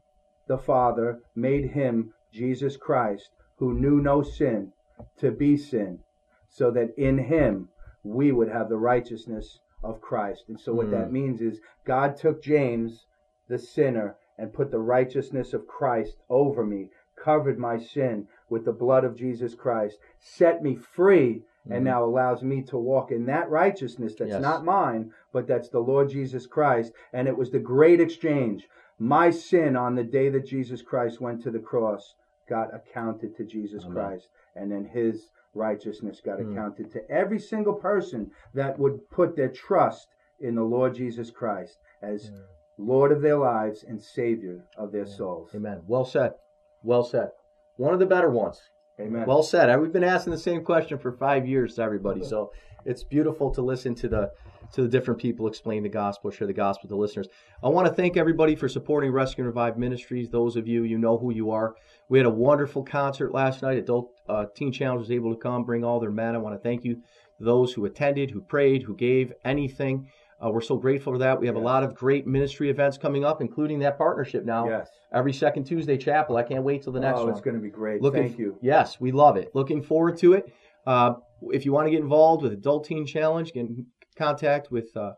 the 0.49 0.57
Father 0.59 1.21
made 1.35 1.71
him 1.71 2.15
Jesus 2.33 2.79
Christ, 2.79 3.31
who 3.57 3.75
knew 3.75 4.01
no 4.01 4.23
sin, 4.23 4.73
to 5.19 5.31
be 5.31 5.57
sin, 5.57 6.01
so 6.49 6.71
that 6.71 6.95
in 6.97 7.19
him 7.19 7.69
we 8.03 8.33
would 8.33 8.49
have 8.49 8.69
the 8.69 8.79
righteousness 8.79 9.61
of 9.85 10.01
Christ. 10.01 10.45
And 10.49 10.59
so 10.59 10.73
what 10.73 10.91
that 10.91 11.09
mm. 11.09 11.13
means 11.13 11.41
is 11.41 11.61
God 11.85 12.17
took 12.17 12.43
James, 12.43 13.07
the 13.49 13.59
sinner, 13.59 14.17
and 14.39 14.53
put 14.53 14.71
the 14.71 14.79
righteousness 14.79 15.53
of 15.53 15.67
Christ 15.67 16.17
over 16.31 16.65
me, 16.65 16.89
covered 17.17 17.59
my 17.59 17.79
sin 17.79 18.27
with 18.49 18.65
the 18.65 18.73
blood 18.73 19.05
of 19.05 19.17
Jesus 19.17 19.55
Christ, 19.55 19.99
set 20.19 20.63
me 20.63 20.75
free, 20.75 21.43
and 21.71 21.85
now 21.85 22.05
allows 22.05 22.43
me 22.43 22.63
to 22.63 22.77
walk 22.77 23.13
in 23.13 23.27
that 23.27 23.49
righteousness 23.51 24.15
that's 24.19 24.33
Yes. 24.33 24.43
not 24.43 24.65
mine, 24.65 25.13
but 25.33 25.47
that's 25.47 25.69
the 25.69 25.81
Lord 25.81 26.09
Jesus 26.09 26.47
Christ. 26.47 26.93
And 27.13 27.29
it 27.29 27.37
was 27.37 27.51
the 27.51 27.59
great 27.61 28.01
exchange. 28.01 28.69
My 28.99 29.31
sin 29.31 29.77
on 29.77 29.95
the 29.95 30.05
day 30.05 30.29
that 30.29 30.45
Jesus 30.47 30.83
Christ 30.83 31.21
went 31.21 31.43
to 31.43 31.51
the 31.51 31.59
cross 31.61 32.15
got 32.49 32.75
accounted 32.75 33.37
to 33.37 33.45
Jesus 33.45 33.85
Amen. 33.85 33.95
Christ. 33.95 34.29
And 34.57 34.71
then 34.71 34.85
his 34.85 35.31
righteousness 35.55 36.21
got 36.21 36.39
Mm. 36.39 36.53
accounted 36.53 36.91
to 36.93 37.11
every 37.11 37.39
single 37.39 37.75
person 37.75 38.31
that 38.55 38.79
would 38.79 39.09
put 39.11 39.37
their 39.37 39.49
trust 39.49 40.09
in 40.41 40.55
the 40.55 40.65
Lord 40.65 40.95
Jesus 40.95 41.31
Christ 41.31 41.79
as 42.03 42.31
Lord 42.79 43.13
of 43.13 43.21
their 43.23 43.37
lives 43.37 43.85
and 43.85 44.03
Savior 44.03 44.65
of 44.77 44.91
their 44.93 45.07
souls. 45.07 45.55
Amen. 45.55 45.83
Well 45.87 46.05
said. 46.05 46.35
Well 46.83 47.05
said. 47.05 47.31
One 47.77 47.93
of 47.95 48.01
the 48.01 48.07
better 48.07 48.31
ones. 48.31 48.61
Amen. 49.03 49.27
Well 49.27 49.43
said. 49.43 49.69
Uh, 49.69 49.79
We've 49.79 49.93
been 49.93 50.05
asking 50.05 50.33
the 50.33 50.39
same 50.39 50.65
question 50.65 50.99
for 50.99 51.13
five 51.13 51.47
years 51.47 51.75
to 51.75 51.83
everybody, 51.83 52.25
so 52.25 52.53
it's 52.85 53.03
beautiful 53.03 53.51
to 53.51 53.63
listen 53.63 53.95
to 53.97 54.09
the 54.09 54.31
to 54.73 54.83
the 54.83 54.89
different 54.89 55.21
people 55.21 55.47
explain 55.47 55.83
the 55.83 55.89
gospel, 55.89 56.31
share 56.31 56.47
the 56.47 56.53
gospel 56.53 56.89
to 56.89 56.97
listeners. 56.97 57.29
I 57.63 57.69
want 57.69 57.87
to 57.89 57.93
thank 57.93 58.17
everybody 58.17 58.55
for 58.55 58.69
supporting 58.69 59.13
Rescue 59.13 59.43
and 59.43 59.49
Revive 59.49 59.77
Ministries. 59.77 60.31
Those 60.31 60.57
of 60.57 60.67
you, 60.67 60.85
you 60.85 60.97
know 60.97 61.19
who 61.19 61.31
you 61.33 61.51
are. 61.51 61.75
We 62.09 62.19
had 62.19 62.27
a 62.27 62.31
wonderful 62.31 62.83
concert 62.83 63.35
last 63.35 63.61
night. 63.63 63.77
Adult 63.77 64.13
uh, 64.29 64.47
Teen 64.55 64.73
Challenge 64.73 65.01
was 65.01 65.11
able 65.11 65.35
to 65.35 65.41
come, 65.41 65.65
bring 65.65 65.85
all 65.85 66.01
their 66.01 66.11
men. 66.11 66.35
I 66.35 66.39
want 66.39 66.55
to 66.55 66.63
thank 66.63 66.85
you, 66.85 67.03
those 67.39 67.75
who 67.75 67.85
attended, 67.85 68.31
who 68.31 68.41
prayed, 68.41 68.83
who 68.83 68.97
gave 68.97 69.33
anything. 69.45 70.09
Uh, 70.45 70.51
we're 70.51 70.61
so 70.61 70.77
grateful 70.77 71.13
for 71.13 71.19
that. 71.19 71.39
We 71.39 71.47
have 71.47 71.55
Yes. 71.57 71.63
a 71.63 71.65
lot 71.65 71.85
of 71.85 71.95
great 71.95 72.27
ministry 72.27 72.69
events 72.69 72.99
coming 72.99 73.25
up, 73.25 73.41
including 73.41 73.79
that 73.81 73.97
partnership 73.97 74.45
now. 74.45 74.69
Yes. 74.69 74.91
Every 75.13 75.33
second 75.33 75.65
Tuesday 75.65 75.97
chapel. 75.97 76.37
I 76.37 76.43
can't 76.43 76.65
wait 76.65 76.83
till 76.83 76.93
the 76.93 77.01
next 77.01 77.21
oh, 77.21 77.25
one. 77.25 77.33
it's 77.33 77.41
going 77.41 77.55
to 77.55 77.63
be 77.63 77.71
great. 77.71 78.03
Looking 78.03 78.25
Thank 78.25 78.39
you. 78.39 78.59
Yes, 78.61 79.01
we 79.01 79.13
love 79.13 79.37
it. 79.37 79.55
Looking 79.55 79.83
forward 79.83 80.17
to 80.19 80.33
it. 80.33 80.53
Uh, 80.85 81.15
if 81.53 81.65
you 81.65 81.73
want 81.73 81.87
to 81.87 81.91
get 81.91 82.01
involved 82.01 82.43
with 82.43 82.53
Adult 82.53 82.87
Teen 82.87 83.07
Challenge, 83.07 83.53
get 83.53 83.67
in 83.67 83.87
contact 84.17 84.71
with 84.71 84.97
uh, 84.97 85.13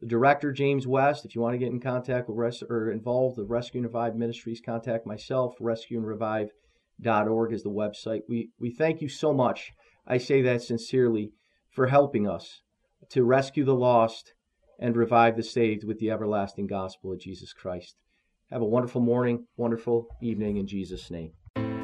the 0.00 0.06
director 0.06 0.50
James 0.52 0.86
West. 0.86 1.24
If 1.24 1.34
you 1.34 1.42
want 1.42 1.54
to 1.54 1.58
get 1.58 1.68
in 1.68 1.80
contact 1.80 2.28
with 2.28 2.38
res- 2.38 2.62
or 2.62 2.90
involved 2.90 3.38
with 3.38 3.50
Rescue 3.50 3.80
and 3.80 3.86
Revive 3.86 4.16
Ministries, 4.16 4.62
contact 4.64 5.06
myself. 5.06 5.56
RescueandRevive.org 5.60 7.52
is 7.52 7.62
the 7.62 7.70
website. 7.70 8.22
We 8.28 8.50
we 8.58 8.70
thank 8.70 9.02
you 9.02 9.08
so 9.08 9.34
much. 9.34 9.72
I 10.06 10.16
say 10.16 10.40
that 10.42 10.62
sincerely 10.62 11.32
for 11.70 11.88
helping 11.88 12.26
us 12.28 12.62
to 13.10 13.24
rescue 13.24 13.64
the 13.64 13.74
lost 13.74 14.32
and 14.80 14.96
revive 14.96 15.36
the 15.36 15.42
saved 15.42 15.84
with 15.84 15.98
the 16.00 16.10
everlasting 16.10 16.66
gospel 16.66 17.12
of 17.12 17.20
Jesus 17.20 17.52
Christ. 17.52 17.94
Have 18.50 18.62
a 18.62 18.66
wonderful 18.66 19.00
morning, 19.00 19.46
wonderful 19.56 20.08
evening 20.20 20.56
in 20.56 20.66
Jesus' 20.66 21.10
name. 21.10 21.32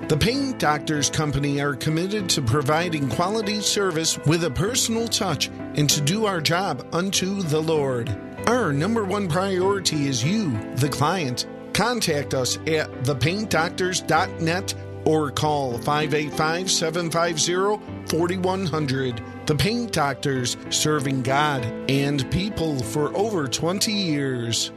The 0.09 0.17
Paint 0.17 0.59
Doctors 0.59 1.11
Company 1.11 1.61
are 1.61 1.75
committed 1.75 2.29
to 2.31 2.43
providing 2.43 3.09
quality 3.09 3.61
service 3.61 4.19
with 4.27 4.45
a 4.45 4.51
personal 4.51 5.09
touch 5.09 5.49
and 5.49 5.91
to 5.91 6.01
do 6.01 6.27
our 6.27 6.41
job 6.41 6.87
unto 6.93 7.43
the 7.43 7.61
Lord. 7.61 8.09
Our 8.47 8.73
number 8.73 9.05
one 9.05 9.29
priority 9.29 10.07
is 10.07 10.25
you, 10.25 10.53
the 10.77 10.89
client. 10.89 11.47
Contact 11.73 12.35
us 12.35 12.57
at 12.69 12.91
thepaintdoctors.net 13.03 14.75
or 15.05 15.31
call 15.31 15.79
585 15.79 16.71
750 16.71 18.09
4100. 18.09 19.23
The 19.47 19.55
Paint 19.55 19.93
Doctors, 19.93 20.57
serving 20.71 21.23
God 21.23 21.65
and 21.89 22.29
people 22.33 22.81
for 22.81 23.17
over 23.17 23.47
20 23.47 23.93
years. 23.93 24.73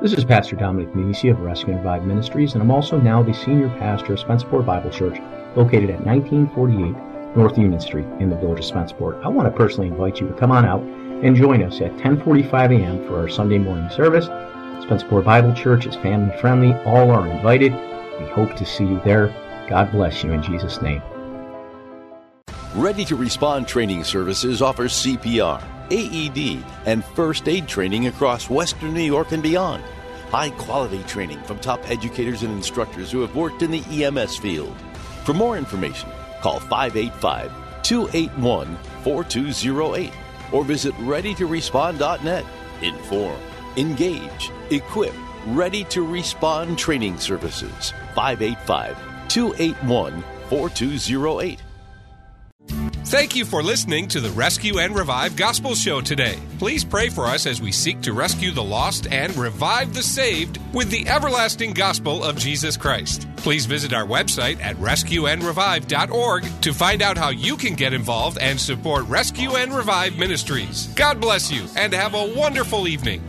This 0.00 0.14
is 0.14 0.24
Pastor 0.24 0.56
Dominic 0.56 0.94
Menisi 0.94 1.30
of 1.30 1.40
Rescue 1.40 1.74
and 1.74 1.84
Revive 1.84 2.06
Ministries, 2.06 2.54
and 2.54 2.62
I'm 2.62 2.70
also 2.70 2.98
now 2.98 3.22
the 3.22 3.34
senior 3.34 3.68
pastor 3.78 4.14
of 4.14 4.18
Spencerport 4.18 4.64
Bible 4.64 4.88
Church, 4.88 5.20
located 5.56 5.90
at 5.90 6.06
1948 6.06 7.36
North 7.36 7.58
Union 7.58 7.80
Street 7.80 8.06
in 8.18 8.30
the 8.30 8.36
village 8.36 8.60
of 8.60 8.64
Spencerport. 8.64 9.22
I 9.22 9.28
want 9.28 9.46
to 9.46 9.54
personally 9.54 9.88
invite 9.88 10.18
you 10.18 10.28
to 10.28 10.34
come 10.34 10.50
on 10.50 10.64
out 10.64 10.80
and 10.80 11.36
join 11.36 11.62
us 11.62 11.82
at 11.82 11.94
10:45 11.98 12.80
a.m. 12.80 13.06
for 13.06 13.18
our 13.18 13.28
Sunday 13.28 13.58
morning 13.58 13.90
service. 13.90 14.24
Spencerport 14.86 15.26
Bible 15.26 15.52
Church 15.52 15.84
is 15.84 15.96
family 15.96 16.34
friendly; 16.38 16.72
all 16.86 17.10
are 17.10 17.28
invited. 17.28 17.74
We 18.18 18.26
hope 18.28 18.56
to 18.56 18.64
see 18.64 18.84
you 18.84 19.02
there. 19.04 19.26
God 19.68 19.92
bless 19.92 20.24
you 20.24 20.32
in 20.32 20.42
Jesus' 20.42 20.80
name. 20.80 21.02
Ready 22.76 23.04
to 23.06 23.16
Respond 23.16 23.66
Training 23.66 24.04
Services 24.04 24.62
offers 24.62 24.92
CPR, 24.92 25.60
AED, 25.90 26.64
and 26.86 27.04
first 27.04 27.48
aid 27.48 27.66
training 27.66 28.06
across 28.06 28.48
Western 28.48 28.94
New 28.94 29.02
York 29.02 29.32
and 29.32 29.42
beyond. 29.42 29.82
High 30.28 30.50
quality 30.50 31.02
training 31.02 31.42
from 31.42 31.58
top 31.58 31.80
educators 31.90 32.44
and 32.44 32.52
instructors 32.52 33.10
who 33.10 33.22
have 33.22 33.34
worked 33.34 33.62
in 33.62 33.72
the 33.72 34.04
EMS 34.04 34.36
field. 34.36 34.76
For 35.24 35.34
more 35.34 35.58
information, 35.58 36.10
call 36.42 36.60
585 36.60 37.50
281 37.82 38.78
4208 39.02 40.12
or 40.52 40.64
visit 40.64 40.94
readytorespond.net. 40.94 42.44
Inform, 42.82 43.40
engage, 43.78 44.52
equip, 44.70 45.14
Ready 45.46 45.82
to 45.84 46.06
Respond 46.06 46.78
Training 46.78 47.18
Services. 47.18 47.92
585 48.14 48.96
281 49.26 50.22
4208. 50.48 51.62
Thank 53.10 53.34
you 53.34 53.44
for 53.44 53.60
listening 53.60 54.06
to 54.06 54.20
the 54.20 54.30
Rescue 54.30 54.78
and 54.78 54.94
Revive 54.94 55.34
Gospel 55.34 55.74
Show 55.74 56.00
today. 56.00 56.38
Please 56.60 56.84
pray 56.84 57.08
for 57.08 57.26
us 57.26 57.44
as 57.44 57.60
we 57.60 57.72
seek 57.72 58.00
to 58.02 58.12
rescue 58.12 58.52
the 58.52 58.62
lost 58.62 59.08
and 59.08 59.36
revive 59.36 59.92
the 59.94 60.02
saved 60.04 60.60
with 60.72 60.90
the 60.90 61.08
everlasting 61.08 61.72
gospel 61.72 62.22
of 62.22 62.38
Jesus 62.38 62.76
Christ. 62.76 63.26
Please 63.34 63.66
visit 63.66 63.92
our 63.92 64.06
website 64.06 64.62
at 64.62 64.76
rescueandrevive.org 64.76 66.62
to 66.62 66.72
find 66.72 67.02
out 67.02 67.18
how 67.18 67.30
you 67.30 67.56
can 67.56 67.74
get 67.74 67.92
involved 67.92 68.38
and 68.38 68.60
support 68.60 69.04
Rescue 69.08 69.56
and 69.56 69.74
Revive 69.74 70.16
Ministries. 70.16 70.86
God 70.94 71.20
bless 71.20 71.50
you 71.50 71.66
and 71.74 71.92
have 71.92 72.14
a 72.14 72.32
wonderful 72.36 72.86
evening. 72.86 73.24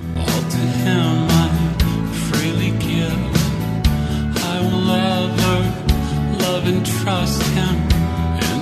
And 6.64 6.86
trust 6.86 7.42
him. 7.42 7.91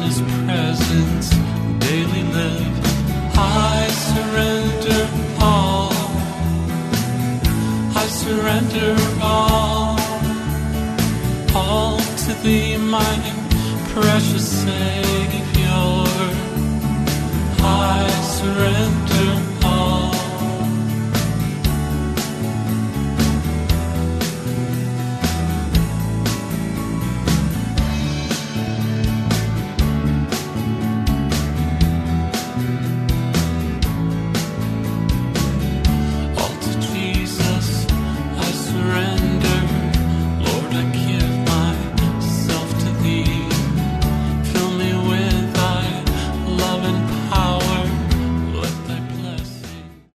His 0.10 0.22
presence 0.22 1.30
daily 1.86 2.24
live. 2.34 2.76
I 3.38 3.88
surrender 4.08 5.02
all. 5.40 5.94
I 7.96 8.06
surrender 8.24 8.96
all. 9.22 10.00
All 11.54 12.00
to 12.24 12.34
thee, 12.42 12.78
my 12.78 13.14
precious 13.94 14.48
Savior. 14.64 15.94
I 17.62 18.10
surrender 18.38 19.49